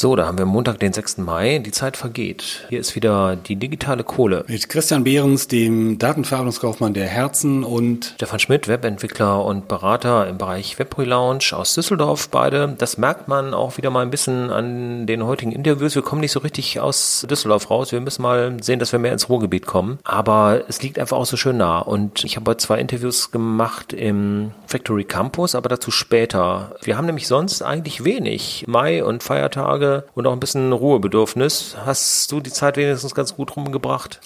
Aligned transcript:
So, 0.00 0.16
da 0.16 0.26
haben 0.26 0.38
wir 0.38 0.46
Montag, 0.46 0.78
den 0.78 0.94
6. 0.94 1.18
Mai. 1.18 1.58
Die 1.58 1.72
Zeit 1.72 1.94
vergeht. 1.94 2.64
Hier 2.70 2.80
ist 2.80 2.96
wieder 2.96 3.36
die 3.36 3.56
digitale 3.56 4.02
Kohle. 4.02 4.46
Mit 4.48 4.66
Christian 4.70 5.04
Behrens, 5.04 5.46
dem 5.46 5.98
Datenverarbeitungskaufmann 5.98 6.94
der 6.94 7.04
Herzen 7.04 7.64
und 7.64 8.14
Stefan 8.14 8.38
Schmidt, 8.38 8.66
Webentwickler 8.66 9.44
und 9.44 9.68
Berater 9.68 10.26
im 10.26 10.38
Bereich 10.38 10.78
Webrelaunch 10.78 11.52
aus 11.52 11.74
Düsseldorf 11.74 12.30
beide. 12.30 12.76
Das 12.78 12.96
merkt 12.96 13.28
man 13.28 13.52
auch 13.52 13.76
wieder 13.76 13.90
mal 13.90 14.00
ein 14.00 14.10
bisschen 14.10 14.50
an 14.50 15.06
den 15.06 15.22
heutigen 15.26 15.52
Interviews. 15.52 15.94
Wir 15.94 16.00
kommen 16.00 16.22
nicht 16.22 16.32
so 16.32 16.40
richtig 16.40 16.80
aus 16.80 17.26
Düsseldorf 17.28 17.68
raus. 17.68 17.92
Wir 17.92 18.00
müssen 18.00 18.22
mal 18.22 18.56
sehen, 18.62 18.78
dass 18.78 18.92
wir 18.92 18.98
mehr 18.98 19.12
ins 19.12 19.28
Ruhrgebiet 19.28 19.66
kommen. 19.66 19.98
Aber 20.04 20.62
es 20.66 20.80
liegt 20.80 20.98
einfach 20.98 21.18
auch 21.18 21.26
so 21.26 21.36
schön 21.36 21.58
nah. 21.58 21.78
Und 21.78 22.24
ich 22.24 22.36
habe 22.36 22.50
heute 22.52 22.64
zwei 22.64 22.78
Interviews 22.78 23.32
gemacht 23.32 23.92
im 23.92 24.52
Factory 24.66 25.04
Campus, 25.04 25.54
aber 25.54 25.68
dazu 25.68 25.90
später. 25.90 26.74
Wir 26.82 26.96
haben 26.96 27.04
nämlich 27.04 27.26
sonst 27.26 27.60
eigentlich 27.60 28.02
wenig. 28.02 28.64
Mai 28.66 29.04
und 29.04 29.22
Feiertage 29.22 29.89
Und 30.14 30.26
auch 30.26 30.32
ein 30.32 30.40
bisschen 30.40 30.72
Ruhebedürfnis. 30.72 31.76
Hast 31.84 32.32
du 32.32 32.40
die 32.40 32.52
Zeit 32.52 32.76
wenigstens 32.76 33.14
ganz 33.14 33.34
gut 33.34 33.56
rumgebracht? 33.56 34.20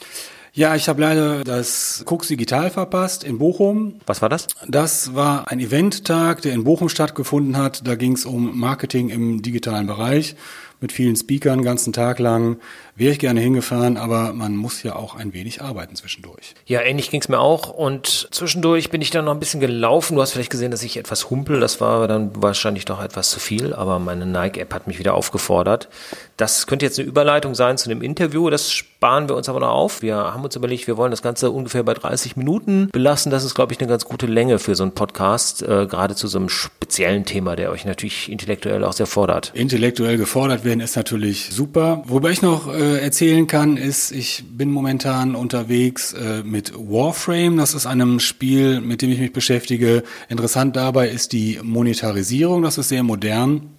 Ja, 0.57 0.77
ich 0.77 0.89
habe 0.89 1.01
leider 1.01 1.43
das 1.43 2.05
Cooks 2.07 2.29
Digital 2.29 2.71
verpasst 2.71 3.25
in 3.25 3.39
Bochum. 3.39 3.97
Was 4.07 4.23
war 4.23 4.29
das? 4.29 4.47
Das 4.69 5.17
war 5.17 5.51
ein 5.51 5.59
Eventtag, 5.59 6.43
der 6.43 6.53
in 6.53 6.63
Bochum 6.63 6.89
stattgefunden 6.89 7.57
hat. 7.57 7.85
Da 7.85 7.97
ging 7.97 8.13
es 8.13 8.25
um 8.25 8.57
Marketing 8.57 9.09
im 9.09 9.43
digitalen 9.43 9.89
Bereich 9.89 10.37
mit 10.81 10.93
vielen 10.93 11.17
Speakern, 11.17 11.63
ganzen 11.63 11.93
Tag 11.93 12.21
lang. 12.21 12.59
Wäre 12.97 13.11
ich 13.11 13.19
gerne 13.19 13.41
hingefahren, 13.41 13.97
aber 13.97 14.33
man 14.33 14.55
muss 14.57 14.85
ja 14.85 14.95
auch 14.95 15.17
ein 15.17 15.33
wenig 15.33 15.61
arbeiten 15.61 15.97
zwischendurch. 15.97 16.55
Ja, 16.65 16.81
ähnlich 16.81 17.11
ging 17.11 17.21
es 17.21 17.29
mir 17.29 17.41
auch. 17.41 17.71
Und 17.71 18.29
zwischendurch 18.31 18.91
bin 18.91 19.03
ich 19.03 19.11
dann 19.11 19.25
noch 19.25 19.33
ein 19.33 19.41
bisschen 19.41 19.59
gelaufen. 19.59 20.15
Du 20.15 20.23
hast 20.23 20.31
vielleicht 20.31 20.51
gesehen, 20.51 20.71
dass 20.71 20.85
ich 20.85 20.97
etwas 20.97 21.29
humpel. 21.29 21.59
Das 21.59 21.81
war 21.81 22.07
dann 22.07 22.31
wahrscheinlich 22.41 22.85
doch 22.85 23.03
etwas 23.03 23.31
zu 23.31 23.41
viel, 23.41 23.75
aber 23.75 23.99
meine 23.99 24.27
Nike-App 24.27 24.73
hat 24.73 24.87
mich 24.87 25.01
wieder 25.01 25.15
aufgefordert. 25.15 25.89
Das 26.37 26.69
könnte 26.69 26.85
jetzt 26.85 27.01
eine 27.01 27.09
Überleitung 27.09 27.57
sein 27.57 27.79
zu 27.79 27.89
dem 27.89 28.01
Interview. 28.01 28.49
Das 28.49 28.71
sparen 28.71 29.29
wir 29.29 29.35
uns 29.35 29.49
aber 29.49 29.59
noch 29.59 29.71
auf. 29.71 30.03
Wir 30.03 30.15
haben 30.15 30.45
uns 30.45 30.55
überlegt, 30.55 30.87
wir 30.87 30.97
wollen 30.97 31.11
das 31.11 31.23
Ganze 31.23 31.51
ungefähr 31.51 31.83
bei 31.83 31.95
30 31.95 32.37
Minuten 32.37 32.91
belassen. 32.93 33.33
Das 33.33 33.43
ist, 33.43 33.57
glaube 33.57 33.73
ich, 33.73 33.81
eine 33.81 33.89
ganz 33.89 34.05
gute 34.05 34.27
Länge 34.27 34.61
für 34.61 34.77
so 34.77 34.85
einen 34.85 34.93
Podcast, 34.93 35.63
äh, 35.63 35.87
gerade 35.87 36.15
zu 36.15 36.29
so 36.29 36.39
einem 36.39 36.49
speziellen 36.49 37.25
Thema, 37.25 37.57
der 37.57 37.73
euch 37.73 37.85
natürlich 37.85 38.31
intellektuell 38.31 38.85
auch 38.85 38.93
sehr 38.93 39.07
fordert. 39.07 39.51
Intellektuell 39.55 40.17
gefordert 40.17 40.65
werden 40.65 40.79
ist 40.79 40.95
natürlich 40.95 41.51
super. 41.51 42.05
Wobei 42.07 42.31
ich 42.31 42.41
noch 42.41 42.73
äh, 42.73 42.84
äh, 42.85 42.99
erzählen 42.99 43.47
kann, 43.47 43.77
ist, 43.77 44.13
ich 44.13 44.45
bin 44.47 44.71
momentan 44.71 45.35
unterwegs 45.35 46.13
äh, 46.13 46.43
mit 46.45 46.75
Warframe. 46.75 47.57
Das 47.57 47.73
ist 47.73 47.87
einem 47.87 48.21
Spiel, 48.21 48.81
mit 48.81 49.01
dem 49.01 49.11
ich 49.11 49.19
mich 49.19 49.33
beschäftige. 49.33 50.03
Interessant 50.29 50.77
dabei 50.77 51.09
ist 51.09 51.33
die 51.33 51.59
Monetarisierung. 51.63 52.63
Das 52.63 52.77
ist 52.77 52.91
sehr 52.91 53.03
modern. 53.03 53.71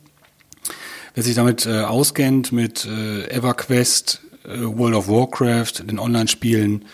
Wer 1.13 1.23
sich 1.23 1.35
damit 1.35 1.65
äh, 1.65 1.81
auskennt, 1.81 2.51
mit 2.51 2.85
äh, 2.85 3.27
EverQuest, 3.29 4.21
äh, 4.43 4.61
World 4.63 4.95
of 4.95 5.07
Warcraft, 5.07 5.83
den 5.89 5.99
Online-Spielen, 5.99 6.85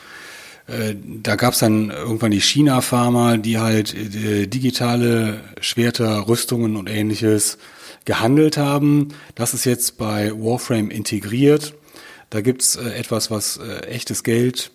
äh, 0.67 0.95
da 1.23 1.37
gab 1.37 1.53
es 1.53 1.59
dann 1.59 1.91
irgendwann 1.91 2.31
die 2.31 2.41
China-Pharma, 2.41 3.37
die 3.37 3.57
halt 3.57 3.95
digitale 3.95 5.39
Schwerter, 5.61 6.27
Rüstungen 6.27 6.75
und 6.75 6.89
ähnliches 6.89 7.57
gehandelt 8.03 8.57
haben. 8.57 9.09
Das 9.35 9.53
ist 9.53 9.65
jetzt 9.65 9.97
bei 9.97 10.31
Warframe 10.31 10.89
integriert. 10.89 11.73
Da 12.31 12.41
gibt's 12.41 12.77
äh, 12.77 12.89
etwas, 12.93 13.29
was 13.29 13.57
äh, 13.57 13.85
echtes 13.87 14.23
Geld 14.23 14.71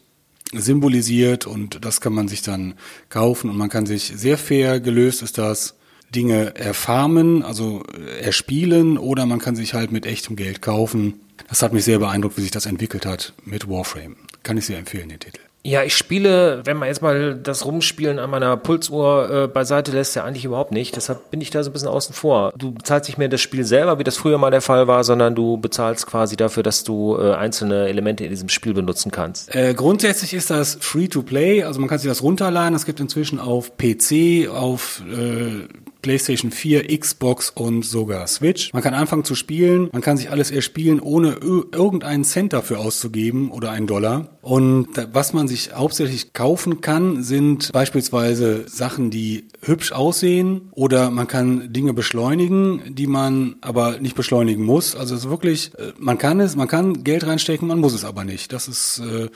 symbolisiert 0.53 1.47
und 1.47 1.85
das 1.85 2.01
kann 2.01 2.13
man 2.13 2.29
sich 2.29 2.43
dann 2.43 2.75
kaufen 3.09 3.51
und 3.51 3.57
man 3.57 3.69
kann 3.69 3.87
sich 3.87 4.13
sehr 4.15 4.39
fair 4.39 4.79
gelöst 4.79 5.23
ist 5.23 5.39
das 5.39 5.75
Dinge 6.15 6.55
erfarmen, 6.55 7.43
also 7.43 7.83
äh, 7.93 8.21
erspielen 8.21 8.97
oder 8.97 9.27
man 9.27 9.41
kann 9.41 9.57
sich 9.57 9.75
halt 9.75 9.91
mit 9.91 10.07
echtem 10.07 10.37
Geld 10.37 10.63
kaufen. 10.63 11.15
Das 11.49 11.63
hat 11.63 11.73
mich 11.73 11.85
sehr 11.85 11.99
beeindruckt, 11.99 12.37
wie 12.37 12.43
sich 12.43 12.53
das 12.53 12.67
entwickelt 12.67 13.07
hat 13.07 13.33
mit 13.45 13.69
Warframe. 13.69 14.17
Kann 14.45 14.57
ich 14.57 14.67
sehr 14.67 14.79
empfehlen, 14.79 15.09
den 15.09 15.19
Titel. 15.19 15.46
Ja, 15.67 15.83
ich 15.83 15.97
spiele, 15.97 16.61
wenn 16.65 16.77
man 16.77 16.87
jetzt 16.87 17.03
mal 17.03 17.35
das 17.35 17.65
Rumspielen 17.65 18.21
an 18.21 18.31
meiner 18.31 18.57
Pulsuhr 18.57 19.31
äh, 19.31 19.49
beiseite 19.49 19.91
lässt, 19.91 20.15
ja 20.15 20.23
eigentlich 20.23 20.45
überhaupt 20.45 20.71
nicht. 20.71 20.95
Deshalb 20.95 21.33
bin 21.33 21.41
ich 21.41 21.51
da 21.51 21.65
so 21.65 21.71
ein 21.71 21.73
bisschen 21.73 21.89
außen 21.89 22.15
vor. 22.15 22.53
Du 22.57 22.71
bezahlst 22.71 23.09
nicht 23.09 23.19
mehr 23.19 23.29
das 23.29 23.41
Spiel 23.41 23.65
selber, 23.65 23.99
wie 23.99 24.05
das 24.05 24.17
früher 24.17 24.39
mal 24.39 24.53
der 24.53 24.61
Fall 24.61 24.87
war, 24.87 25.03
sondern 25.03 25.35
du 25.35 25.57
bezahlst 25.57 26.07
quasi 26.07 26.37
dafür, 26.37 26.63
dass 26.63 26.85
du 26.85 27.19
äh, 27.19 27.35
einzelne 27.35 27.89
Elemente 27.89 28.23
in 28.23 28.31
diesem 28.31 28.49
Spiel 28.49 28.75
benutzen 28.75 29.11
kannst. 29.11 29.53
Äh, 29.57 29.75
grundsätzlich 29.75 30.35
ist 30.35 30.51
das 30.51 30.79
free 30.81 31.09
to 31.09 31.23
play, 31.23 31.65
also 31.65 31.81
man 31.81 31.89
kann 31.89 31.99
sich 31.99 32.09
das 32.09 32.23
runterladen. 32.23 32.77
Es 32.77 32.87
gibt 32.87 33.01
inzwischen 33.01 33.41
auf 33.41 33.73
PC, 33.77 34.49
auf 34.49 35.03
äh, 35.11 35.67
PlayStation 36.07 36.53
4, 36.53 36.97
Xbox 37.01 37.51
und 37.51 37.85
sogar 37.85 38.29
Switch. 38.29 38.73
Man 38.73 38.81
kann 38.81 38.95
anfangen 38.95 39.25
zu 39.25 39.35
spielen, 39.35 39.89
man 39.93 40.03
kann 40.03 40.17
sich 40.17 40.31
alles 40.31 40.53
erspielen, 40.53 41.01
ohne 41.01 41.33
irgendeinen 41.33 42.23
Cent 42.23 42.53
dafür 42.53 42.79
auszugeben 42.79 43.51
oder 43.51 43.73
einen 43.73 43.89
Dollar. 43.89 44.39
Und 44.41 44.87
was 45.13 45.33
man 45.33 45.49
sich 45.49 45.75
hauptsächlich 45.75 46.33
kaufen 46.33 46.81
kann, 46.81 47.25
sind 47.25 47.73
beispielsweise 47.73 48.69
Sachen, 48.69 49.11
die 49.11 49.49
hübsch 49.63 49.91
aussehen 49.91 50.69
oder 50.71 51.11
man 51.11 51.27
kann 51.27 51.73
Dinge 51.73 51.93
beschleunigen, 51.93 52.95
die 52.95 53.09
man 53.09 53.57
aber 53.61 53.99
nicht 53.99 54.15
beschleunigen 54.15 54.65
muss. 54.65 54.95
Also 54.95 55.17
es 55.17 55.25
ist 55.25 55.31
wirklich, 55.31 55.73
äh, 55.77 55.93
man 55.99 56.19
kann 56.19 56.39
es, 56.39 56.55
man 56.55 56.69
kann 56.69 57.03
Geld 57.03 57.27
reinstecken, 57.27 57.67
man 57.67 57.81
muss 57.81 57.95
es 57.95 58.05
aber 58.05 58.23
nicht. 58.23 58.53
Das 58.53 58.69
ist 58.69 59.01
äh, 59.01 59.29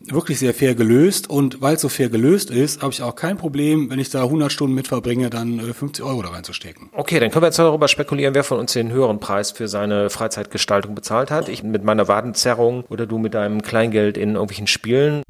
wirklich 0.00 0.38
sehr 0.38 0.54
fair 0.54 0.74
gelöst 0.74 1.28
und 1.28 1.60
weil 1.60 1.76
es 1.76 1.80
so 1.80 1.88
fair 1.88 2.08
gelöst 2.08 2.50
ist, 2.50 2.82
habe 2.82 2.92
ich 2.92 3.02
auch 3.02 3.16
kein 3.16 3.36
Problem, 3.36 3.90
wenn 3.90 3.98
ich 3.98 4.10
da 4.10 4.22
100 4.22 4.52
Stunden 4.52 4.74
mit 4.74 4.88
verbringe, 4.88 5.30
dann 5.30 5.60
50 5.60 6.04
äh, 6.04 6.08
Euro 6.08 6.22
da 6.22 6.30
reinzustecken. 6.30 6.90
Okay, 6.92 7.18
dann 7.18 7.30
können 7.30 7.42
wir 7.42 7.48
jetzt 7.48 7.58
darüber 7.58 7.88
spekulieren, 7.88 8.34
wer 8.34 8.44
von 8.44 8.58
uns 8.58 8.72
den 8.72 8.92
höheren 8.92 9.20
Preis 9.20 9.50
für 9.50 9.68
seine 9.68 10.10
Freizeitgestaltung 10.10 10.94
bezahlt 10.94 11.30
hat. 11.30 11.48
Ich 11.48 11.62
mit 11.62 11.84
meiner 11.84 12.08
Wadenzerrung 12.08 12.84
oder 12.88 13.06
du 13.06 13.18
mit 13.18 13.34
deinem 13.34 13.62
Kleingeld 13.62 14.16
in 14.16 14.34
irgendwelchen 14.34 14.66
Spielen. 14.66 15.22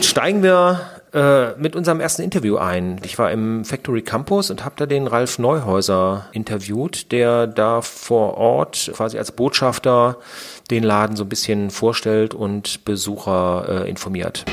Steigen 0.00 0.42
wir 0.42 0.80
äh, 1.16 1.54
mit 1.56 1.74
unserem 1.74 1.98
ersten 1.98 2.20
Interview 2.20 2.58
ein. 2.58 3.00
Ich 3.02 3.18
war 3.18 3.30
im 3.32 3.64
Factory 3.64 4.02
Campus 4.02 4.50
und 4.50 4.66
habe 4.66 4.74
da 4.76 4.84
den 4.84 5.06
Ralf 5.06 5.38
Neuhäuser 5.38 6.26
interviewt, 6.32 7.10
der 7.10 7.46
da 7.46 7.80
vor 7.80 8.36
Ort 8.36 8.92
quasi 8.94 9.16
als 9.16 9.32
Botschafter 9.32 10.18
den 10.70 10.84
Laden 10.84 11.16
so 11.16 11.24
ein 11.24 11.28
bisschen 11.30 11.70
vorstellt 11.70 12.34
und 12.34 12.84
Besucher 12.84 13.84
äh, 13.84 13.88
informiert. 13.88 14.44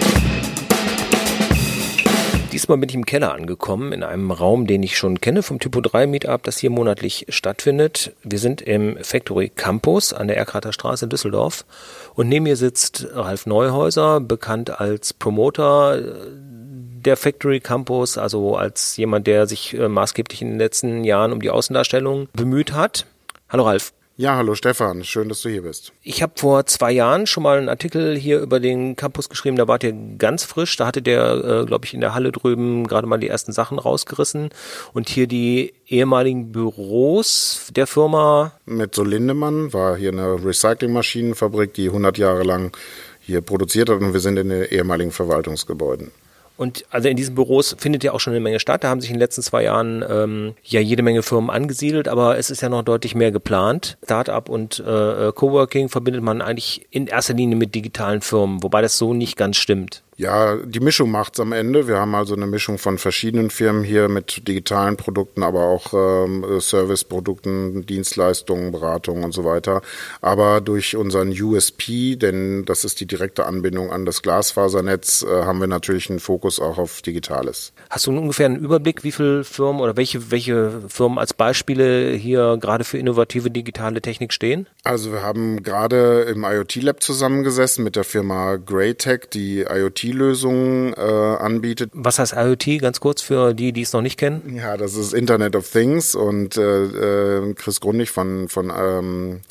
Diesmal 2.53 2.77
bin 2.77 2.87
ich 2.87 2.93
im 2.93 3.07
Keller 3.07 3.33
angekommen, 3.33 3.93
in 3.93 4.03
einem 4.03 4.29
Raum, 4.29 4.67
den 4.67 4.83
ich 4.83 4.95
schon 4.95 5.19
kenne 5.19 5.41
vom 5.41 5.57
Typo 5.57 5.81
3 5.81 6.05
Meetup, 6.05 6.43
das 6.43 6.59
hier 6.59 6.69
monatlich 6.69 7.25
stattfindet. 7.29 8.15
Wir 8.21 8.37
sind 8.37 8.61
im 8.61 8.95
Factory 9.01 9.49
Campus 9.49 10.13
an 10.13 10.27
der 10.27 10.37
Erkrater 10.37 10.71
Straße 10.71 11.05
in 11.05 11.09
Düsseldorf 11.09 11.65
und 12.13 12.29
neben 12.29 12.43
mir 12.43 12.55
sitzt 12.55 13.07
Ralf 13.13 13.47
Neuhäuser, 13.47 14.19
bekannt 14.19 14.79
als 14.79 15.13
Promoter 15.13 15.99
der 15.99 17.17
Factory 17.17 17.59
Campus, 17.59 18.19
also 18.19 18.55
als 18.55 18.97
jemand, 18.97 19.25
der 19.25 19.47
sich 19.47 19.73
äh, 19.73 19.89
maßgeblich 19.89 20.43
in 20.43 20.49
den 20.49 20.59
letzten 20.59 21.03
Jahren 21.03 21.33
um 21.33 21.41
die 21.41 21.49
Außendarstellung 21.49 22.27
bemüht 22.33 22.73
hat. 22.73 23.07
Hallo 23.49 23.63
Ralf. 23.63 23.93
Ja, 24.15 24.35
hallo 24.35 24.53
Stefan, 24.53 25.03
schön, 25.03 25.27
dass 25.27 25.41
du 25.41 25.49
hier 25.49 25.63
bist. 25.63 25.91
Ich 26.03 26.21
habe 26.21 26.33
vor 26.35 26.67
zwei 26.67 26.91
Jahren 26.91 27.25
schon 27.25 27.41
mal 27.41 27.57
einen 27.57 27.67
Artikel 27.67 28.15
hier 28.15 28.41
über 28.41 28.59
den 28.59 28.95
Campus 28.95 29.27
geschrieben, 29.27 29.55
da 29.57 29.67
wart 29.67 29.83
ihr 29.83 29.91
ganz 30.19 30.43
frisch, 30.43 30.77
da 30.77 30.85
hatte 30.85 31.01
der, 31.01 31.63
äh, 31.63 31.65
glaube 31.65 31.85
ich, 31.85 31.95
in 31.95 32.01
der 32.01 32.13
Halle 32.13 32.31
drüben 32.31 32.85
gerade 32.85 33.07
mal 33.07 33.17
die 33.17 33.27
ersten 33.27 33.53
Sachen 33.53 33.79
rausgerissen 33.79 34.49
und 34.93 35.09
hier 35.09 35.25
die 35.25 35.73
ehemaligen 35.87 36.51
Büros 36.51 37.71
der 37.75 37.87
Firma. 37.87 38.51
Mit 38.67 38.93
so 38.93 39.03
Lindemann 39.03 39.73
war 39.73 39.97
hier 39.97 40.11
eine 40.11 40.45
Recyclingmaschinenfabrik, 40.45 41.73
die 41.73 41.87
100 41.87 42.19
Jahre 42.19 42.43
lang 42.43 42.77
hier 43.19 43.41
produziert 43.41 43.89
hat 43.89 43.99
und 43.99 44.13
wir 44.13 44.19
sind 44.19 44.37
in 44.37 44.49
den 44.49 44.65
ehemaligen 44.65 45.11
Verwaltungsgebäuden. 45.11 46.11
Und 46.55 46.85
also 46.91 47.09
in 47.09 47.17
diesen 47.17 47.35
Büros 47.35 47.75
findet 47.79 48.03
ja 48.03 48.11
auch 48.11 48.19
schon 48.19 48.33
eine 48.33 48.39
Menge 48.39 48.59
statt. 48.59 48.83
Da 48.83 48.89
haben 48.89 49.01
sich 49.01 49.09
in 49.09 49.15
den 49.15 49.21
letzten 49.21 49.41
zwei 49.41 49.63
Jahren 49.63 50.05
ähm, 50.07 50.53
ja 50.63 50.79
jede 50.79 51.01
Menge 51.01 51.23
Firmen 51.23 51.49
angesiedelt, 51.49 52.07
aber 52.07 52.37
es 52.37 52.51
ist 52.51 52.61
ja 52.61 52.69
noch 52.69 52.83
deutlich 52.83 53.15
mehr 53.15 53.31
geplant. 53.31 53.97
Startup 54.03 54.47
und 54.47 54.79
äh, 54.79 55.31
Coworking 55.33 55.89
verbindet 55.89 56.21
man 56.21 56.41
eigentlich 56.41 56.85
in 56.91 57.07
erster 57.07 57.33
Linie 57.33 57.55
mit 57.55 57.73
digitalen 57.73 58.21
Firmen, 58.21 58.61
wobei 58.61 58.81
das 58.81 58.97
so 58.97 59.13
nicht 59.13 59.35
ganz 59.35 59.57
stimmt. 59.57 60.03
Ja, 60.15 60.57
die 60.57 60.79
Mischung 60.79 61.09
macht's 61.11 61.39
am 61.39 61.53
Ende. 61.53 61.87
Wir 61.87 61.97
haben 61.97 62.13
also 62.13 62.35
eine 62.35 62.45
Mischung 62.45 62.77
von 62.77 62.97
verschiedenen 62.97 63.49
Firmen 63.49 63.83
hier 63.83 64.09
mit 64.09 64.47
digitalen 64.47 64.95
Produkten, 64.95 65.41
aber 65.43 65.65
auch 65.65 65.93
ähm, 65.93 66.59
Serviceprodukten, 66.59 67.85
Dienstleistungen, 67.85 68.71
Beratungen 68.71 69.23
und 69.23 69.33
so 69.33 69.43
weiter. 69.43 69.81
Aber 70.21 70.61
durch 70.61 70.95
unseren 70.95 71.29
USP, 71.29 72.15
denn 72.15 72.65
das 72.65 72.85
ist 72.85 72.99
die 72.99 73.07
direkte 73.07 73.45
Anbindung 73.45 73.91
an 73.91 74.05
das 74.05 74.21
Glasfasernetz, 74.21 75.23
äh, 75.23 75.43
haben 75.43 75.59
wir 75.59 75.67
natürlich 75.67 76.09
einen 76.09 76.19
Fokus 76.19 76.59
auch 76.59 76.77
auf 76.77 77.01
Digitales. 77.01 77.73
Hast 77.89 78.05
du 78.05 78.11
ungefähr 78.11 78.45
einen 78.45 78.57
Überblick, 78.57 79.03
wie 79.03 79.11
viele 79.11 79.43
Firmen 79.43 79.81
oder 79.81 79.97
welche, 79.97 80.31
welche 80.31 80.81
Firmen 80.89 81.17
als 81.17 81.33
Beispiele 81.33 82.11
hier 82.11 82.57
gerade 82.61 82.83
für 82.83 82.99
innovative 82.99 83.49
digitale 83.49 84.01
Technik 84.01 84.31
stehen? 84.31 84.67
Also 84.83 85.11
wir 85.11 85.23
haben 85.23 85.63
gerade 85.63 86.21
im 86.23 86.43
IoT 86.43 86.75
Lab 86.83 87.01
zusammengesessen 87.01 87.83
mit 87.83 87.95
der 87.95 88.03
Firma 88.03 88.57
Greytech, 88.57 89.29
die 89.31 89.61
IoT 89.61 90.02
IoT-Lösungen 90.03 90.93
äh, 90.93 91.01
anbietet. 91.01 91.91
Was 91.93 92.19
heißt 92.19 92.33
IoT, 92.33 92.81
ganz 92.81 92.99
kurz 92.99 93.21
für 93.21 93.53
die, 93.53 93.71
die 93.71 93.81
es 93.81 93.93
noch 93.93 94.01
nicht 94.01 94.17
kennen? 94.17 94.55
Ja, 94.55 94.77
das 94.77 94.95
ist 94.95 95.13
Internet 95.13 95.55
of 95.55 95.69
Things 95.69 96.15
und 96.15 96.57
äh, 96.57 97.39
äh 97.39 97.53
Chris 97.55 97.79
Grundig 97.79 98.09
von, 98.09 98.49
von 98.49 98.71
ähm, 98.75 99.41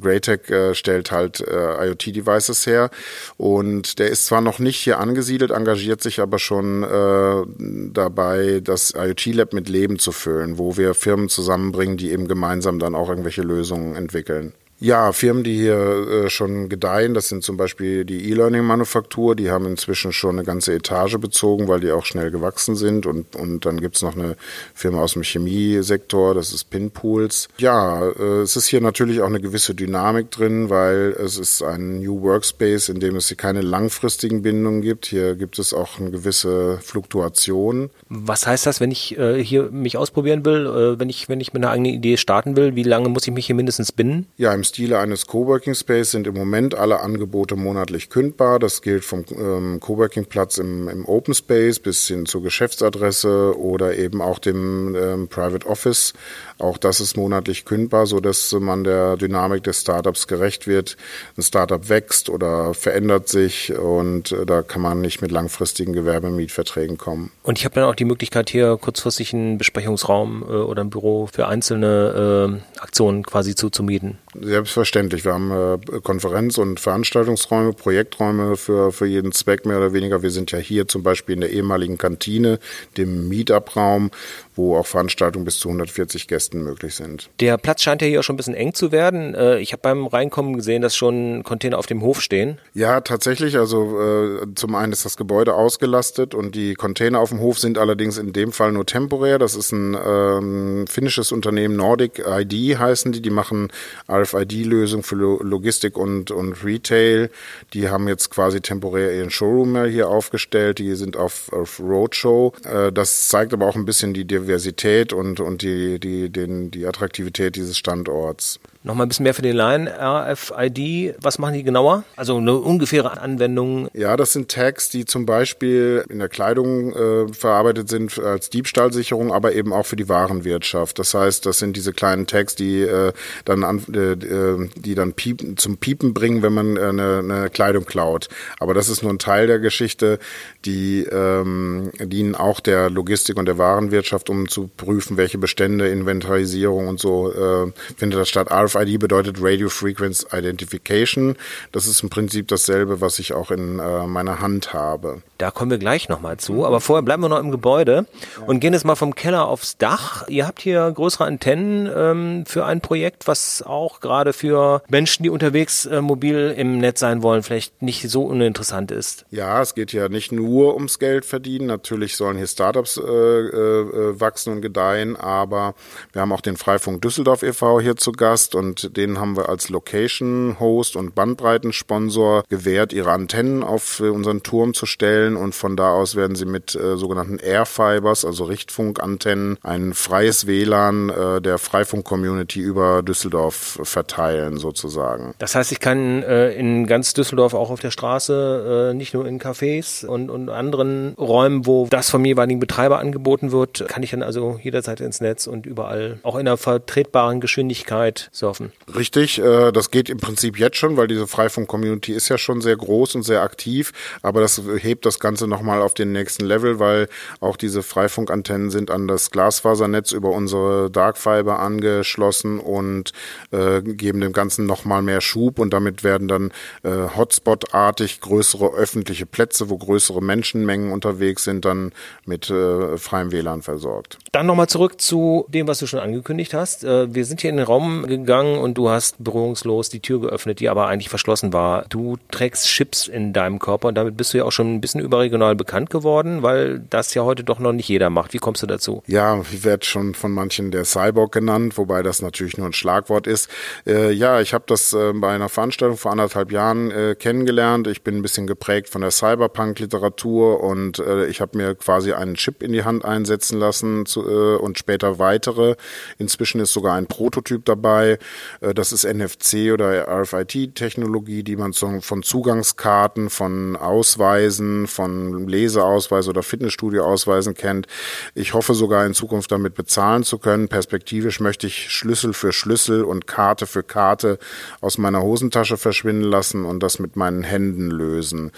Greytech 0.00 0.48
äh, 0.50 0.74
stellt 0.74 1.12
halt 1.12 1.40
äh, 1.40 1.86
IoT-Devices 1.86 2.66
her 2.66 2.90
und 3.36 3.98
der 3.98 4.08
ist 4.08 4.26
zwar 4.26 4.40
noch 4.40 4.58
nicht 4.58 4.76
hier 4.76 4.98
angesiedelt, 4.98 5.50
engagiert 5.50 6.02
sich 6.02 6.20
aber 6.20 6.38
schon 6.38 6.82
äh, 6.82 7.90
dabei, 7.92 8.60
das 8.62 8.94
IoT-Lab 8.96 9.52
mit 9.52 9.68
Leben 9.68 9.98
zu 9.98 10.12
füllen, 10.12 10.58
wo 10.58 10.76
wir 10.76 10.94
Firmen 10.94 11.28
zusammenbringen, 11.28 11.96
die 11.96 12.10
eben 12.10 12.28
gemeinsam 12.28 12.78
dann 12.78 12.94
auch 12.94 13.08
irgendwelche 13.08 13.42
Lösungen 13.42 13.96
entwickeln. 13.96 14.54
Ja, 14.82 15.12
Firmen, 15.12 15.44
die 15.44 15.54
hier 15.54 15.76
äh, 16.24 16.28
schon 16.28 16.68
gedeihen, 16.68 17.14
das 17.14 17.28
sind 17.28 17.44
zum 17.44 17.56
Beispiel 17.56 18.04
die 18.04 18.30
E-Learning-Manufaktur, 18.30 19.36
die 19.36 19.48
haben 19.48 19.64
inzwischen 19.66 20.12
schon 20.12 20.36
eine 20.36 20.44
ganze 20.44 20.74
Etage 20.74 21.18
bezogen, 21.18 21.68
weil 21.68 21.78
die 21.78 21.92
auch 21.92 22.04
schnell 22.04 22.32
gewachsen 22.32 22.74
sind. 22.74 23.06
Und, 23.06 23.36
und 23.36 23.64
dann 23.64 23.80
gibt's 23.80 24.02
noch 24.02 24.16
eine 24.16 24.36
Firma 24.74 25.00
aus 25.00 25.12
dem 25.12 25.22
Chemiesektor, 25.22 26.34
das 26.34 26.52
ist 26.52 26.68
Pinpools. 26.70 27.48
Ja, 27.58 28.08
äh, 28.08 28.40
es 28.40 28.56
ist 28.56 28.66
hier 28.66 28.80
natürlich 28.80 29.20
auch 29.20 29.28
eine 29.28 29.40
gewisse 29.40 29.72
Dynamik 29.72 30.32
drin, 30.32 30.68
weil 30.68 31.14
es 31.16 31.38
ist 31.38 31.62
ein 31.62 32.00
New 32.00 32.20
Workspace, 32.22 32.88
in 32.88 32.98
dem 32.98 33.14
es 33.14 33.28
hier 33.28 33.36
keine 33.36 33.60
langfristigen 33.60 34.42
Bindungen 34.42 34.82
gibt. 34.82 35.06
Hier 35.06 35.36
gibt 35.36 35.60
es 35.60 35.72
auch 35.72 36.00
eine 36.00 36.10
gewisse 36.10 36.78
Fluktuation. 36.82 37.90
Was 38.08 38.48
heißt 38.48 38.66
das, 38.66 38.80
wenn 38.80 38.90
ich 38.90 39.16
äh, 39.16 39.44
hier 39.44 39.70
mich 39.70 39.96
ausprobieren 39.96 40.44
will, 40.44 40.98
wenn 40.98 41.08
ich 41.08 41.28
wenn 41.28 41.40
ich 41.40 41.52
mit 41.52 41.62
einer 41.62 41.72
eigenen 41.72 41.94
Idee 41.94 42.16
starten 42.16 42.56
will? 42.56 42.74
Wie 42.74 42.82
lange 42.82 43.08
muss 43.08 43.28
ich 43.28 43.32
mich 43.32 43.46
hier 43.46 43.54
mindestens 43.54 43.92
binden? 43.92 44.26
Ja, 44.36 44.52
im 44.52 44.64
Stile 44.72 44.98
eines 44.98 45.26
Coworking 45.26 45.74
Space 45.74 46.12
sind 46.12 46.26
im 46.26 46.32
Moment 46.32 46.74
alle 46.74 47.00
Angebote 47.00 47.56
monatlich 47.56 48.08
kündbar. 48.08 48.58
Das 48.58 48.80
gilt 48.80 49.04
vom 49.04 49.26
ähm, 49.30 49.80
Coworking 49.80 50.24
Platz 50.24 50.56
im, 50.56 50.88
im, 50.88 51.04
Open 51.04 51.34
Space 51.34 51.78
bis 51.78 52.08
hin 52.08 52.24
zur 52.24 52.42
Geschäftsadresse 52.42 53.54
oder 53.58 53.98
eben 53.98 54.22
auch 54.22 54.38
dem 54.38 54.94
ähm, 54.94 55.28
Private 55.28 55.66
Office. 55.66 56.14
Auch 56.58 56.78
das 56.78 57.00
ist 57.00 57.18
monatlich 57.18 57.66
kündbar, 57.66 58.06
so 58.06 58.20
dass 58.20 58.50
man 58.52 58.82
der 58.82 59.18
Dynamik 59.18 59.62
des 59.64 59.82
Startups 59.82 60.26
gerecht 60.26 60.66
wird. 60.66 60.96
Ein 61.36 61.42
Startup 61.42 61.90
wächst 61.90 62.30
oder 62.30 62.72
verändert 62.72 63.28
sich 63.28 63.74
und 63.76 64.32
äh, 64.32 64.46
da 64.46 64.62
kann 64.62 64.80
man 64.80 65.02
nicht 65.02 65.20
mit 65.20 65.32
langfristigen 65.32 65.92
Gewerbemietverträgen 65.92 66.96
kommen. 66.96 67.30
Und 67.42 67.58
ich 67.58 67.66
habe 67.66 67.74
dann 67.74 67.84
auch 67.84 67.94
die 67.94 68.06
Möglichkeit 68.06 68.48
hier 68.48 68.78
kurzfristig 68.78 69.34
einen 69.34 69.58
Besprechungsraum 69.58 70.42
äh, 70.42 70.52
oder 70.52 70.82
ein 70.82 70.88
Büro 70.88 71.28
für 71.30 71.46
einzelne 71.46 72.62
äh, 72.71 72.71
Aktionen 72.82 73.22
quasi 73.22 73.54
zuzumieten. 73.54 74.18
Selbstverständlich. 74.38 75.24
Wir 75.24 75.34
haben 75.34 75.50
äh, 75.50 76.00
Konferenz- 76.00 76.58
und 76.58 76.80
Veranstaltungsräume, 76.80 77.72
Projekträume 77.72 78.56
für, 78.56 78.92
für 78.92 79.06
jeden 79.06 79.32
Zweck 79.32 79.64
mehr 79.66 79.78
oder 79.78 79.92
weniger. 79.92 80.22
Wir 80.22 80.30
sind 80.30 80.50
ja 80.50 80.58
hier 80.58 80.88
zum 80.88 81.02
Beispiel 81.02 81.34
in 81.34 81.42
der 81.42 81.50
ehemaligen 81.50 81.96
Kantine, 81.96 82.58
dem 82.96 83.28
Meetup-Raum, 83.28 84.10
wo 84.56 84.76
auch 84.76 84.86
Veranstaltungen 84.86 85.44
bis 85.44 85.58
zu 85.58 85.68
140 85.68 86.26
Gästen 86.26 86.62
möglich 86.62 86.94
sind. 86.94 87.30
Der 87.40 87.56
Platz 87.56 87.82
scheint 87.82 88.02
ja 88.02 88.08
hier 88.08 88.20
auch 88.20 88.24
schon 88.24 88.34
ein 88.34 88.38
bisschen 88.38 88.54
eng 88.54 88.74
zu 88.74 88.90
werden. 88.90 89.34
Äh, 89.34 89.58
ich 89.58 89.72
habe 89.72 89.82
beim 89.82 90.06
Reinkommen 90.06 90.56
gesehen, 90.56 90.82
dass 90.82 90.96
schon 90.96 91.44
Container 91.44 91.78
auf 91.78 91.86
dem 91.86 92.02
Hof 92.02 92.20
stehen. 92.20 92.58
Ja, 92.74 93.00
tatsächlich. 93.00 93.56
Also 93.56 94.00
äh, 94.00 94.46
zum 94.56 94.74
einen 94.74 94.92
ist 94.92 95.04
das 95.04 95.16
Gebäude 95.16 95.54
ausgelastet 95.54 96.34
und 96.34 96.54
die 96.54 96.74
Container 96.74 97.20
auf 97.20 97.28
dem 97.28 97.40
Hof 97.40 97.58
sind 97.60 97.78
allerdings 97.78 98.18
in 98.18 98.32
dem 98.32 98.50
Fall 98.50 98.72
nur 98.72 98.86
temporär. 98.86 99.38
Das 99.38 99.54
ist 99.54 99.70
ein 99.72 99.96
ähm, 100.04 100.86
finnisches 100.88 101.30
Unternehmen, 101.30 101.76
Nordic 101.76 102.22
ID 102.26 102.71
heißen 102.76 103.12
die. 103.12 103.22
Die 103.22 103.30
machen 103.30 103.68
RFID-Lösungen 104.08 105.02
für 105.02 105.16
Logistik 105.16 105.96
und, 105.96 106.30
und 106.30 106.64
Retail. 106.64 107.30
Die 107.72 107.88
haben 107.88 108.08
jetzt 108.08 108.30
quasi 108.30 108.60
temporär 108.60 109.14
ihren 109.14 109.30
Showroom 109.30 109.84
hier 109.86 110.08
aufgestellt. 110.08 110.78
Die 110.78 110.94
sind 110.94 111.16
auf, 111.16 111.52
auf 111.52 111.80
Roadshow. 111.80 112.52
Äh, 112.64 112.92
das 112.92 113.28
zeigt 113.28 113.52
aber 113.52 113.66
auch 113.66 113.76
ein 113.76 113.84
bisschen 113.84 114.14
die 114.14 114.24
Diversität 114.24 115.12
und, 115.12 115.40
und 115.40 115.62
die, 115.62 115.98
die, 115.98 116.30
den, 116.30 116.70
die 116.70 116.86
Attraktivität 116.86 117.56
dieses 117.56 117.78
Standorts. 117.78 118.60
Nochmal 118.84 119.06
ein 119.06 119.10
bisschen 119.10 119.22
mehr 119.22 119.34
für 119.34 119.42
den 119.42 119.54
Laien. 119.54 119.86
RFID, 119.86 121.14
was 121.20 121.38
machen 121.38 121.54
die 121.54 121.62
genauer? 121.62 122.02
Also 122.16 122.36
eine 122.36 122.56
ungefähre 122.56 123.20
Anwendung. 123.20 123.88
Ja, 123.94 124.16
das 124.16 124.32
sind 124.32 124.50
Tags, 124.50 124.88
die 124.88 125.04
zum 125.04 125.24
Beispiel 125.24 126.04
in 126.08 126.18
der 126.18 126.28
Kleidung 126.28 126.92
äh, 126.92 127.32
verarbeitet 127.32 127.88
sind 127.88 128.18
als 128.18 128.50
Diebstahlsicherung, 128.50 129.32
aber 129.32 129.54
eben 129.54 129.72
auch 129.72 129.86
für 129.86 129.94
die 129.94 130.08
Warenwirtschaft. 130.08 130.98
Das 130.98 131.14
heißt, 131.14 131.46
das 131.46 131.58
sind 131.58 131.76
diese 131.76 131.92
kleinen 131.92 132.26
Tags, 132.26 132.56
die 132.56 132.80
äh, 132.80 133.12
dann 133.44 133.62
an, 133.62 133.84
äh, 133.94 134.12
äh 134.14 134.68
die 134.74 134.96
dann 134.96 135.12
piepen, 135.12 135.56
zum 135.56 135.76
Piepen 135.76 136.12
bringen, 136.12 136.42
wenn 136.42 136.52
man 136.52 136.76
äh, 136.76 136.80
eine, 136.80 137.18
eine 137.18 137.50
Kleidung 137.50 137.84
klaut. 137.84 138.28
Aber 138.58 138.74
das 138.74 138.88
ist 138.88 139.04
nur 139.04 139.12
ein 139.12 139.20
Teil 139.20 139.46
der 139.46 139.60
Geschichte. 139.60 140.18
Die 140.64 141.04
ähm, 141.04 141.92
dienen 142.00 142.34
auch 142.34 142.58
der 142.58 142.90
Logistik 142.90 143.36
und 143.36 143.46
der 143.46 143.58
Warenwirtschaft, 143.58 144.28
um 144.28 144.48
zu 144.48 144.68
prüfen, 144.76 145.16
welche 145.16 145.38
Bestände, 145.38 145.88
Inventarisierung 145.88 146.88
und 146.88 146.98
so 146.98 147.32
äh, 147.32 147.72
findet 147.96 148.18
das 148.18 148.28
statt. 148.28 148.50
Bedeutet 148.72 149.36
Radio 149.40 149.68
Frequency 149.68 150.26
Identification. 150.32 151.36
Das 151.72 151.86
ist 151.86 152.02
im 152.02 152.10
Prinzip 152.10 152.48
dasselbe, 152.48 153.00
was 153.00 153.18
ich 153.18 153.32
auch 153.32 153.50
in 153.50 153.78
äh, 153.78 154.06
meiner 154.06 154.40
Hand 154.40 154.72
habe. 154.72 155.22
Da 155.38 155.50
kommen 155.50 155.70
wir 155.70 155.78
gleich 155.78 156.08
nochmal 156.08 156.36
zu. 156.36 156.64
Aber 156.64 156.80
vorher 156.80 157.02
bleiben 157.02 157.22
wir 157.22 157.28
noch 157.28 157.40
im 157.40 157.50
Gebäude 157.50 158.06
und 158.46 158.60
gehen 158.60 158.72
jetzt 158.72 158.84
mal 158.84 158.94
vom 158.94 159.14
Keller 159.14 159.48
aufs 159.48 159.76
Dach. 159.76 160.28
Ihr 160.28 160.46
habt 160.46 160.60
hier 160.62 160.90
größere 160.90 161.24
Antennen 161.24 161.90
ähm, 161.94 162.46
für 162.46 162.64
ein 162.64 162.80
Projekt, 162.80 163.26
was 163.26 163.62
auch 163.62 164.00
gerade 164.00 164.32
für 164.32 164.82
Menschen, 164.88 165.24
die 165.24 165.30
unterwegs 165.30 165.86
äh, 165.86 166.00
mobil 166.00 166.54
im 166.56 166.78
Netz 166.78 167.00
sein 167.00 167.22
wollen, 167.22 167.42
vielleicht 167.42 167.82
nicht 167.82 168.08
so 168.08 168.24
uninteressant 168.24 168.90
ist. 168.90 169.24
Ja, 169.30 169.60
es 169.60 169.74
geht 169.74 169.92
ja 169.92 170.08
nicht 170.08 170.30
nur 170.32 170.74
ums 170.74 170.98
Geld 170.98 171.24
verdienen. 171.24 171.66
Natürlich 171.66 172.16
sollen 172.16 172.36
hier 172.36 172.46
Startups 172.46 172.96
äh, 172.96 173.00
äh, 173.02 174.20
wachsen 174.20 174.52
und 174.52 174.62
gedeihen, 174.62 175.16
aber 175.16 175.74
wir 176.12 176.22
haben 176.22 176.32
auch 176.32 176.40
den 176.40 176.56
Freifunk 176.56 177.02
Düsseldorf 177.02 177.42
e.V. 177.42 177.80
hier 177.80 177.96
zu 177.96 178.12
Gast 178.12 178.54
und 178.62 178.96
den 178.96 179.18
haben 179.18 179.36
wir 179.36 179.48
als 179.48 179.68
Location 179.68 180.56
Host 180.60 180.94
und 180.94 181.14
Bandbreitensponsor 181.14 182.44
gewährt, 182.48 182.92
ihre 182.92 183.10
Antennen 183.10 183.62
auf 183.62 184.00
unseren 184.00 184.42
Turm 184.42 184.72
zu 184.72 184.86
stellen 184.86 185.36
und 185.36 185.54
von 185.54 185.76
da 185.76 185.90
aus 185.90 186.14
werden 186.14 186.36
sie 186.36 186.46
mit 186.46 186.74
äh, 186.74 186.96
sogenannten 186.96 187.38
Airfibers, 187.38 188.24
also 188.24 188.44
Richtfunkantennen, 188.44 189.58
ein 189.62 189.94
freies 189.94 190.46
WLAN 190.46 191.10
äh, 191.10 191.40
der 191.40 191.58
Freifunk-Community 191.58 192.60
über 192.60 193.02
Düsseldorf 193.02 193.80
verteilen 193.82 194.58
sozusagen. 194.58 195.34
Das 195.38 195.54
heißt, 195.54 195.72
ich 195.72 195.80
kann 195.80 196.22
äh, 196.22 196.52
in 196.52 196.86
ganz 196.86 197.14
Düsseldorf 197.14 197.54
auch 197.54 197.70
auf 197.70 197.80
der 197.80 197.90
Straße, 197.90 198.90
äh, 198.92 198.94
nicht 198.94 199.14
nur 199.14 199.26
in 199.26 199.40
Cafés 199.40 200.06
und, 200.06 200.30
und 200.30 200.48
anderen 200.48 201.14
Räumen, 201.18 201.66
wo 201.66 201.88
das 201.90 202.10
vom 202.10 202.24
jeweiligen 202.24 202.60
Betreiber 202.60 203.00
angeboten 203.00 203.50
wird, 203.50 203.84
kann 203.88 204.02
ich 204.02 204.12
dann 204.12 204.22
also 204.22 204.60
jederzeit 204.62 205.00
ins 205.00 205.20
Netz 205.20 205.46
und 205.46 205.66
überall 205.66 206.18
auch 206.22 206.36
in 206.36 206.46
einer 206.46 206.56
vertretbaren 206.56 207.40
Geschwindigkeit 207.40 208.28
surfen. 208.52 208.72
Richtig, 208.94 209.38
äh, 209.38 209.72
das 209.72 209.90
geht 209.90 210.08
im 210.08 210.18
Prinzip 210.18 210.58
jetzt 210.58 210.76
schon, 210.76 210.96
weil 210.96 211.08
diese 211.08 211.26
Freifunk-Community 211.26 212.12
ist 212.12 212.28
ja 212.28 212.38
schon 212.38 212.60
sehr 212.60 212.76
groß 212.76 213.14
und 213.14 213.22
sehr 213.22 213.42
aktiv, 213.42 213.92
aber 214.22 214.40
das 214.40 214.62
hebt 214.78 215.06
das 215.06 215.18
Ganze 215.18 215.46
nochmal 215.46 215.82
auf 215.82 215.94
den 215.94 216.12
nächsten 216.12 216.44
Level, 216.44 216.78
weil 216.78 217.08
auch 217.40 217.56
diese 217.56 217.82
Freifunkantennen 217.82 218.70
sind 218.70 218.90
an 218.90 219.08
das 219.08 219.30
Glasfasernetz 219.30 220.12
über 220.12 220.30
unsere 220.30 220.90
Darkfiber 220.90 221.58
angeschlossen 221.58 222.60
und 222.60 223.12
äh, 223.50 223.80
geben 223.82 224.20
dem 224.20 224.32
Ganzen 224.32 224.66
nochmal 224.66 225.02
mehr 225.02 225.20
Schub 225.20 225.58
und 225.58 225.72
damit 225.72 226.04
werden 226.04 226.28
dann 226.28 226.52
äh, 226.82 226.90
Hotspot-artig 227.16 228.20
größere 228.20 228.74
öffentliche 228.74 229.26
Plätze, 229.26 229.70
wo 229.70 229.78
größere 229.78 230.22
Menschenmengen 230.22 230.92
unterwegs 230.92 231.44
sind, 231.44 231.64
dann 231.64 231.92
mit 232.26 232.50
äh, 232.50 232.96
freiem 232.98 233.32
WLAN 233.32 233.62
versorgt. 233.62 234.18
Dann 234.32 234.46
nochmal 234.46 234.68
zurück 234.68 235.00
zu 235.00 235.46
dem, 235.48 235.66
was 235.66 235.78
du 235.78 235.86
schon 235.86 236.00
angekündigt 236.00 236.54
hast. 236.54 236.84
Äh, 236.84 237.14
wir 237.14 237.24
sind 237.24 237.40
hier 237.40 237.50
in 237.50 237.56
den 237.56 237.66
Raum 237.66 238.06
gegangen 238.06 238.41
und 238.46 238.74
du 238.74 238.88
hast 238.88 239.22
berührungslos 239.22 239.88
die 239.88 240.00
Tür 240.00 240.20
geöffnet, 240.20 240.60
die 240.60 240.68
aber 240.68 240.88
eigentlich 240.88 241.08
verschlossen 241.08 241.52
war. 241.52 241.84
Du 241.88 242.16
trägst 242.30 242.66
Chips 242.66 243.08
in 243.08 243.32
deinem 243.32 243.58
Körper 243.58 243.88
und 243.88 243.94
damit 243.94 244.16
bist 244.16 244.32
du 244.32 244.38
ja 244.38 244.44
auch 244.44 244.52
schon 244.52 244.74
ein 244.74 244.80
bisschen 244.80 245.00
überregional 245.00 245.54
bekannt 245.54 245.90
geworden, 245.90 246.42
weil 246.42 246.80
das 246.90 247.14
ja 247.14 247.22
heute 247.22 247.44
doch 247.44 247.58
noch 247.58 247.72
nicht 247.72 247.88
jeder 247.88 248.10
macht. 248.10 248.32
Wie 248.32 248.38
kommst 248.38 248.62
du 248.62 248.66
dazu? 248.66 249.02
Ja, 249.06 249.40
ich 249.40 249.64
werde 249.64 249.84
schon 249.84 250.14
von 250.14 250.32
manchen 250.32 250.70
der 250.70 250.84
Cyborg 250.84 251.32
genannt, 251.32 251.78
wobei 251.78 252.02
das 252.02 252.22
natürlich 252.22 252.56
nur 252.56 252.66
ein 252.66 252.72
Schlagwort 252.72 253.26
ist. 253.26 253.48
Äh, 253.86 254.12
ja, 254.12 254.40
ich 254.40 254.54
habe 254.54 254.64
das 254.66 254.92
äh, 254.92 255.12
bei 255.14 255.34
einer 255.34 255.48
Veranstaltung 255.48 255.96
vor 255.96 256.12
anderthalb 256.12 256.52
Jahren 256.52 256.90
äh, 256.90 257.14
kennengelernt. 257.18 257.86
Ich 257.86 258.02
bin 258.02 258.16
ein 258.16 258.22
bisschen 258.22 258.46
geprägt 258.46 258.88
von 258.88 259.02
der 259.02 259.10
Cyberpunk-Literatur 259.10 260.60
und 260.60 260.98
äh, 260.98 261.26
ich 261.26 261.40
habe 261.40 261.56
mir 261.56 261.74
quasi 261.74 262.12
einen 262.12 262.34
Chip 262.34 262.62
in 262.62 262.72
die 262.72 262.84
Hand 262.84 263.04
einsetzen 263.04 263.58
lassen 263.58 264.06
zu, 264.06 264.28
äh, 264.28 264.56
und 264.56 264.78
später 264.78 265.18
weitere. 265.18 265.76
Inzwischen 266.18 266.60
ist 266.60 266.72
sogar 266.72 266.94
ein 266.94 267.06
Prototyp 267.06 267.64
dabei. 267.64 268.18
Äh, 268.60 268.74
das 268.74 268.92
ist 268.92 269.04
NFC 269.04 269.72
oder 269.72 270.08
RFID-Technologie, 270.08 271.42
die 271.42 271.56
man 271.56 271.72
von 271.72 272.22
Zugangskarten, 272.22 273.30
von 273.30 273.76
Ausweisen, 273.76 274.86
von 274.86 275.48
Leseausweis 275.48 276.28
oder 276.28 276.42
Fitnessstudio-Ausweisen 276.42 277.54
kennt. 277.54 277.86
Ich 278.34 278.54
hoffe 278.54 278.74
sogar 278.74 279.04
in 279.06 279.14
Zukunft 279.14 279.52
damit 279.52 279.74
bezahlen 279.74 280.22
zu 280.22 280.38
können. 280.38 280.68
Perspektivisch 280.68 281.40
möchte 281.40 281.66
ich 281.66 281.90
Schlüssel 281.90 282.32
für 282.32 282.52
Schlüssel 282.52 283.04
und 283.04 283.26
Karte 283.26 283.66
für 283.66 283.82
Karte 283.82 284.38
aus 284.80 284.98
meiner 284.98 285.22
Hosentasche 285.22 285.76
verschwinden 285.76 286.24
lassen 286.24 286.64
und 286.64 286.82
das 286.82 286.98
mit 286.98 287.16
meinen 287.16 287.42
Händen 287.42 287.90
lösen. 287.90 288.52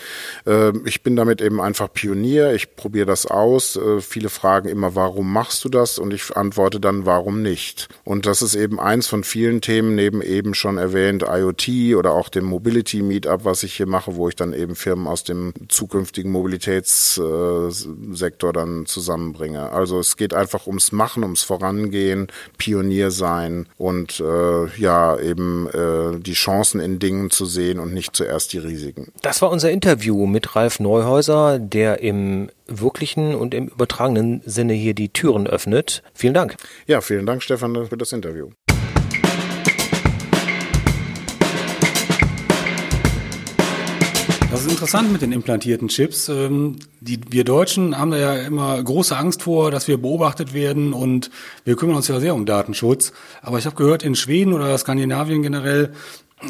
Äh, 0.46 0.72
ich 0.84 1.02
bin 1.02 1.16
damit 1.16 1.40
eben 1.40 1.60
einfach 1.60 1.92
Pionier. 1.92 2.52
Ich 2.54 2.76
probiere 2.76 3.06
das 3.06 3.26
aus. 3.26 3.76
Äh, 3.76 4.00
viele 4.00 4.28
fragen 4.28 4.68
immer, 4.68 4.94
warum 4.94 5.32
machst 5.32 5.64
du 5.64 5.68
das? 5.68 5.98
Und 5.98 6.12
ich 6.12 6.36
antworte 6.36 6.80
dann, 6.80 7.06
warum 7.06 7.42
nicht? 7.42 7.88
Und 8.04 8.26
das 8.26 8.42
ist 8.42 8.54
eben 8.54 8.80
eins 8.80 9.06
von 9.06 9.24
vielen 9.24 9.53
Themen, 9.60 9.94
neben 9.94 10.22
eben 10.22 10.54
schon 10.54 10.78
erwähnt 10.78 11.24
IoT 11.28 11.94
oder 11.96 12.12
auch 12.12 12.28
dem 12.28 12.44
Mobility 12.44 13.02
Meetup, 13.02 13.44
was 13.44 13.62
ich 13.62 13.74
hier 13.74 13.86
mache, 13.86 14.16
wo 14.16 14.28
ich 14.28 14.36
dann 14.36 14.52
eben 14.52 14.74
Firmen 14.74 15.06
aus 15.06 15.24
dem 15.24 15.52
zukünftigen 15.68 16.30
Mobilitätssektor 16.30 18.52
dann 18.52 18.86
zusammenbringe. 18.86 19.70
Also 19.70 19.98
es 19.98 20.16
geht 20.16 20.34
einfach 20.34 20.66
ums 20.66 20.92
Machen, 20.92 21.22
ums 21.22 21.42
Vorangehen, 21.42 22.28
Pionier 22.58 23.10
sein 23.10 23.66
und 23.76 24.20
äh, 24.20 24.66
ja 24.76 25.18
eben 25.18 25.68
äh, 25.68 26.20
die 26.20 26.34
Chancen 26.34 26.80
in 26.80 26.98
Dingen 26.98 27.30
zu 27.30 27.46
sehen 27.46 27.78
und 27.78 27.94
nicht 27.94 28.16
zuerst 28.16 28.52
die 28.52 28.58
Risiken. 28.58 29.12
Das 29.22 29.42
war 29.42 29.50
unser 29.50 29.70
Interview 29.70 30.26
mit 30.26 30.56
Ralf 30.56 30.80
Neuhäuser, 30.80 31.58
der 31.58 32.00
im 32.00 32.48
wirklichen 32.66 33.34
und 33.34 33.54
im 33.54 33.68
übertragenen 33.68 34.42
Sinne 34.44 34.72
hier 34.72 34.94
die 34.94 35.10
Türen 35.10 35.46
öffnet. 35.46 36.02
Vielen 36.14 36.34
Dank. 36.34 36.56
Ja, 36.86 37.00
vielen 37.00 37.26
Dank, 37.26 37.42
Stefan, 37.42 37.86
für 37.86 37.96
das 37.96 38.12
Interview. 38.12 38.50
Das 44.54 44.66
ist 44.66 44.70
interessant 44.70 45.10
mit 45.10 45.20
den 45.20 45.32
implantierten 45.32 45.88
Chips. 45.88 46.28
Ähm, 46.28 46.76
die, 47.00 47.18
wir 47.28 47.42
Deutschen 47.42 47.98
haben 47.98 48.12
da 48.12 48.18
ja 48.18 48.34
immer 48.36 48.80
große 48.80 49.16
Angst 49.16 49.42
vor, 49.42 49.72
dass 49.72 49.88
wir 49.88 49.98
beobachtet 49.98 50.54
werden 50.54 50.92
und 50.92 51.32
wir 51.64 51.74
kümmern 51.74 51.96
uns 51.96 52.06
ja 52.06 52.20
sehr 52.20 52.36
um 52.36 52.46
Datenschutz. 52.46 53.12
Aber 53.42 53.58
ich 53.58 53.66
habe 53.66 53.74
gehört, 53.74 54.04
in 54.04 54.14
Schweden 54.14 54.52
oder 54.52 54.78
Skandinavien 54.78 55.42
generell 55.42 55.92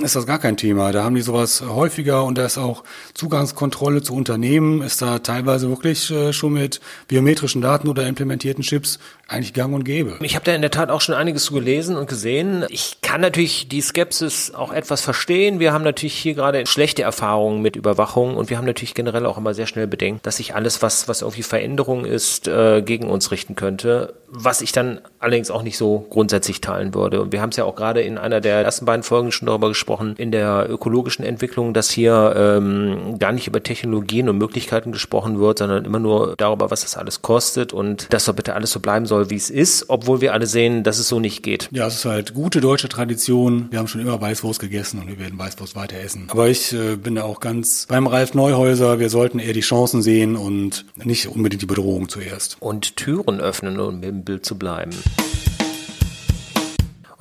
ist 0.03 0.17
das 0.17 0.27
gar 0.27 0.39
kein 0.39 0.57
Thema. 0.57 0.93
Da 0.93 1.05
haben 1.05 1.15
die 1.15 1.23
sowas 1.23 1.63
häufiger 1.63 2.25
und 2.25 2.39
da 2.39 2.47
ist 2.47 2.59
auch 2.59 2.85
Zugangskontrolle 3.15 4.03
zu 4.03 4.15
Unternehmen, 4.15 4.83
ist 4.83 5.03
da 5.03 5.19
teilweise 5.19 5.69
wirklich 5.69 6.11
äh, 6.11 6.33
schon 6.33 6.55
mit 6.55 6.81
biometrischen 7.09 7.63
Daten 7.63 7.89
oder 7.89 8.07
implementierten 8.07 8.63
Chips 8.63 8.99
eigentlich 9.29 9.55
gang 9.55 9.75
und 9.75 9.85
gäbe. 9.85 10.19
Ich 10.21 10.35
habe 10.35 10.45
da 10.45 10.55
in 10.55 10.61
der 10.61 10.71
Tat 10.71 10.91
auch 10.91 11.01
schon 11.01 11.15
einiges 11.15 11.45
zu 11.45 11.55
gelesen 11.55 11.97
und 11.97 12.09
gesehen. 12.09 12.65
Ich 12.69 12.99
kann 13.03 13.21
natürlich 13.21 13.69
die 13.69 13.81
Skepsis 13.81 14.53
auch 14.55 14.73
etwas 14.73 15.01
verstehen. 15.01 15.61
Wir 15.61 15.73
haben 15.73 15.85
natürlich 15.85 16.15
hier 16.15 16.35
gerade 16.35 16.67
schlechte 16.67 17.03
Erfahrungen 17.03 17.63
mit 17.63 17.77
Überwachung 17.77 18.37
und 18.37 18.51
wir 18.51 18.59
haben 18.59 18.67
natürlich 18.67 18.95
generell 18.95 19.27
auch 19.27 19.39
immer 19.39 19.55
sehr 19.55 19.67
schnell 19.67 19.87
bedenkt, 19.87 20.27
dass 20.27 20.37
sich 20.37 20.55
alles, 20.55 20.83
was, 20.83 21.09
was 21.09 21.23
irgendwie 21.23 21.43
Veränderung 21.43 22.05
ist, 22.05 22.49
äh, 22.49 22.83
gegen 22.83 23.09
uns 23.09 23.31
richten 23.31 23.55
könnte. 23.55 24.15
Was 24.29 24.61
ich 24.61 24.73
dann 24.73 25.01
allerdings 25.21 25.51
auch 25.51 25.63
nicht 25.63 25.79
so 25.79 26.07
grundsätzlich 26.11 26.61
teilen 26.61 26.93
würde. 26.93 27.23
Und 27.23 27.33
wir 27.33 27.41
haben 27.41 27.51
es 27.51 27.57
ja 27.57 27.65
auch 27.65 27.77
gerade 27.77 28.03
in 28.03 28.19
einer 28.19 28.41
der 28.41 28.63
ersten 28.63 28.85
beiden 28.85 29.05
Folgen 29.05 29.31
schon 29.31 29.47
darüber 29.47 29.69
gesprochen, 29.75 30.15
in 30.17 30.31
der 30.31 30.67
ökologischen 30.71 31.25
Entwicklung, 31.25 31.75
dass 31.75 31.91
hier 31.91 32.35
ähm, 32.37 33.19
gar 33.19 33.33
nicht 33.33 33.47
über 33.47 33.63
Technologien 33.63 34.29
und 34.29 34.39
Möglichkeiten 34.39 34.93
gesprochen 34.93 35.39
wird, 35.39 35.59
sondern 35.59 35.85
immer 35.85 35.99
nur 35.99 36.35
darüber, 36.37 36.71
was 36.71 36.83
das 36.83 36.97
alles 36.97 37.23
kostet 37.23 37.73
und 37.73 38.13
dass 38.13 38.25
doch 38.25 38.35
bitte 38.35 38.55
alles 38.55 38.71
so 38.71 38.81
bleiben 38.81 39.07
soll, 39.07 39.31
wie 39.31 39.37
es 39.37 39.51
ist, 39.51 39.87
obwohl 39.89 40.21
wir 40.21 40.33
alle 40.33 40.47
sehen, 40.47 40.83
dass 40.83 40.99
es 40.99 41.09
so 41.09 41.21
nicht 41.21 41.43
geht. 41.43 41.69
Ja, 41.73 41.87
es 41.87 41.97
ist 41.97 42.05
halt 42.05 42.35
gute 42.35 42.61
deutsche 42.61 42.89
Tradition. 42.89 43.69
Wir 43.71 43.79
haben 43.79 43.89
schon 43.89 44.01
immer 44.01 44.21
Weißwurst 44.21 44.61
gegessen 44.61 45.01
und 45.01 45.09
wir 45.09 45.19
werden 45.19 45.39
Weißwurst 45.39 45.77
weiter 45.77 45.99
essen. 45.99 46.29
Aber 46.29 46.49
ich 46.49 46.73
äh, 46.73 46.97
bin 46.97 47.17
da 47.17 47.25
auch 47.25 47.41
ganz 47.41 47.87
beim 47.89 48.07
Ralf 48.07 48.35
Neuhäuser. 48.35 48.99
Wir 48.99 49.11
sollten 49.11 49.39
eher 49.39 49.53
die 49.53 49.61
Chancen 49.61 50.03
sehen 50.03 50.37
und 50.37 50.87
nicht 50.97 51.29
unbedingt 51.29 51.63
die 51.63 51.67
Bedrohung 51.67 52.09
zuerst. 52.09 52.57
Und 52.61 52.97
Türen 52.97 53.41
öffnen, 53.41 53.79
um 53.81 54.03
im 54.03 54.25
Bild 54.25 54.47
zu 54.47 54.57
bleiben. 54.57 54.93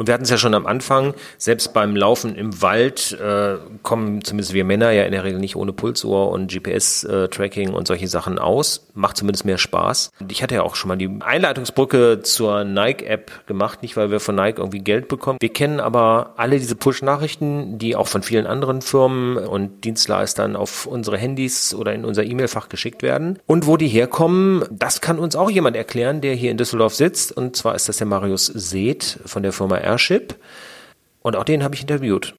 Und 0.03 0.07
wir 0.07 0.15
hatten 0.15 0.25
es 0.25 0.29
ja 0.29 0.37
schon 0.37 0.53
am 0.53 0.65
Anfang, 0.65 1.13
selbst 1.37 1.71
beim 1.71 1.95
Laufen 1.95 2.35
im 2.35 2.61
Wald 2.61 3.17
äh, 3.21 3.55
kommen 3.83 4.21
zumindest 4.21 4.53
wir 4.53 4.65
Männer 4.65 4.91
ja 4.91 5.03
in 5.03 5.13
der 5.13 5.23
Regel 5.23 5.39
nicht 5.39 5.55
ohne 5.55 5.71
Pulsohr 5.71 6.29
und 6.29 6.51
GPS-Tracking 6.51 7.69
äh, 7.69 7.71
und 7.71 7.87
solche 7.87 8.09
Sachen 8.09 8.37
aus. 8.37 8.89
Macht 8.95 9.15
zumindest 9.15 9.45
mehr 9.45 9.57
Spaß. 9.57 10.11
Und 10.19 10.29
ich 10.33 10.43
hatte 10.43 10.55
ja 10.55 10.63
auch 10.63 10.75
schon 10.75 10.89
mal 10.89 10.97
die 10.97 11.09
Einleitungsbrücke 11.21 12.19
zur 12.21 12.65
Nike-App 12.65 13.47
gemacht, 13.47 13.81
nicht 13.81 13.95
weil 13.95 14.11
wir 14.11 14.19
von 14.19 14.35
Nike 14.35 14.57
irgendwie 14.57 14.79
Geld 14.79 15.07
bekommen. 15.07 15.37
Wir 15.39 15.53
kennen 15.53 15.79
aber 15.79 16.33
alle 16.35 16.59
diese 16.59 16.75
Push-Nachrichten, 16.75 17.77
die 17.77 17.95
auch 17.95 18.09
von 18.09 18.23
vielen 18.23 18.45
anderen 18.45 18.81
Firmen 18.81 19.37
und 19.37 19.85
Dienstleistern 19.85 20.57
auf 20.57 20.85
unsere 20.85 21.17
Handys 21.17 21.73
oder 21.73 21.93
in 21.93 22.03
unser 22.03 22.25
E-Mail-Fach 22.25 22.67
geschickt 22.67 23.03
werden. 23.03 23.39
Und 23.45 23.67
wo 23.67 23.77
die 23.77 23.87
herkommen, 23.87 24.65
das 24.69 24.99
kann 24.99 25.17
uns 25.17 25.37
auch 25.37 25.49
jemand 25.49 25.77
erklären, 25.77 26.19
der 26.19 26.35
hier 26.35 26.51
in 26.51 26.57
Düsseldorf 26.57 26.93
sitzt. 26.93 27.31
Und 27.31 27.55
zwar 27.55 27.75
ist 27.75 27.87
das 27.87 27.95
der 27.95 28.07
Marius 28.07 28.47
Seeth 28.47 29.19
von 29.25 29.43
der 29.43 29.53
Firma 29.53 29.77
Airship. 29.93 30.35
Und 31.21 31.35
auch 31.35 31.43
den 31.43 31.63
habe 31.63 31.75
ich 31.75 31.81
interviewt. 31.81 32.33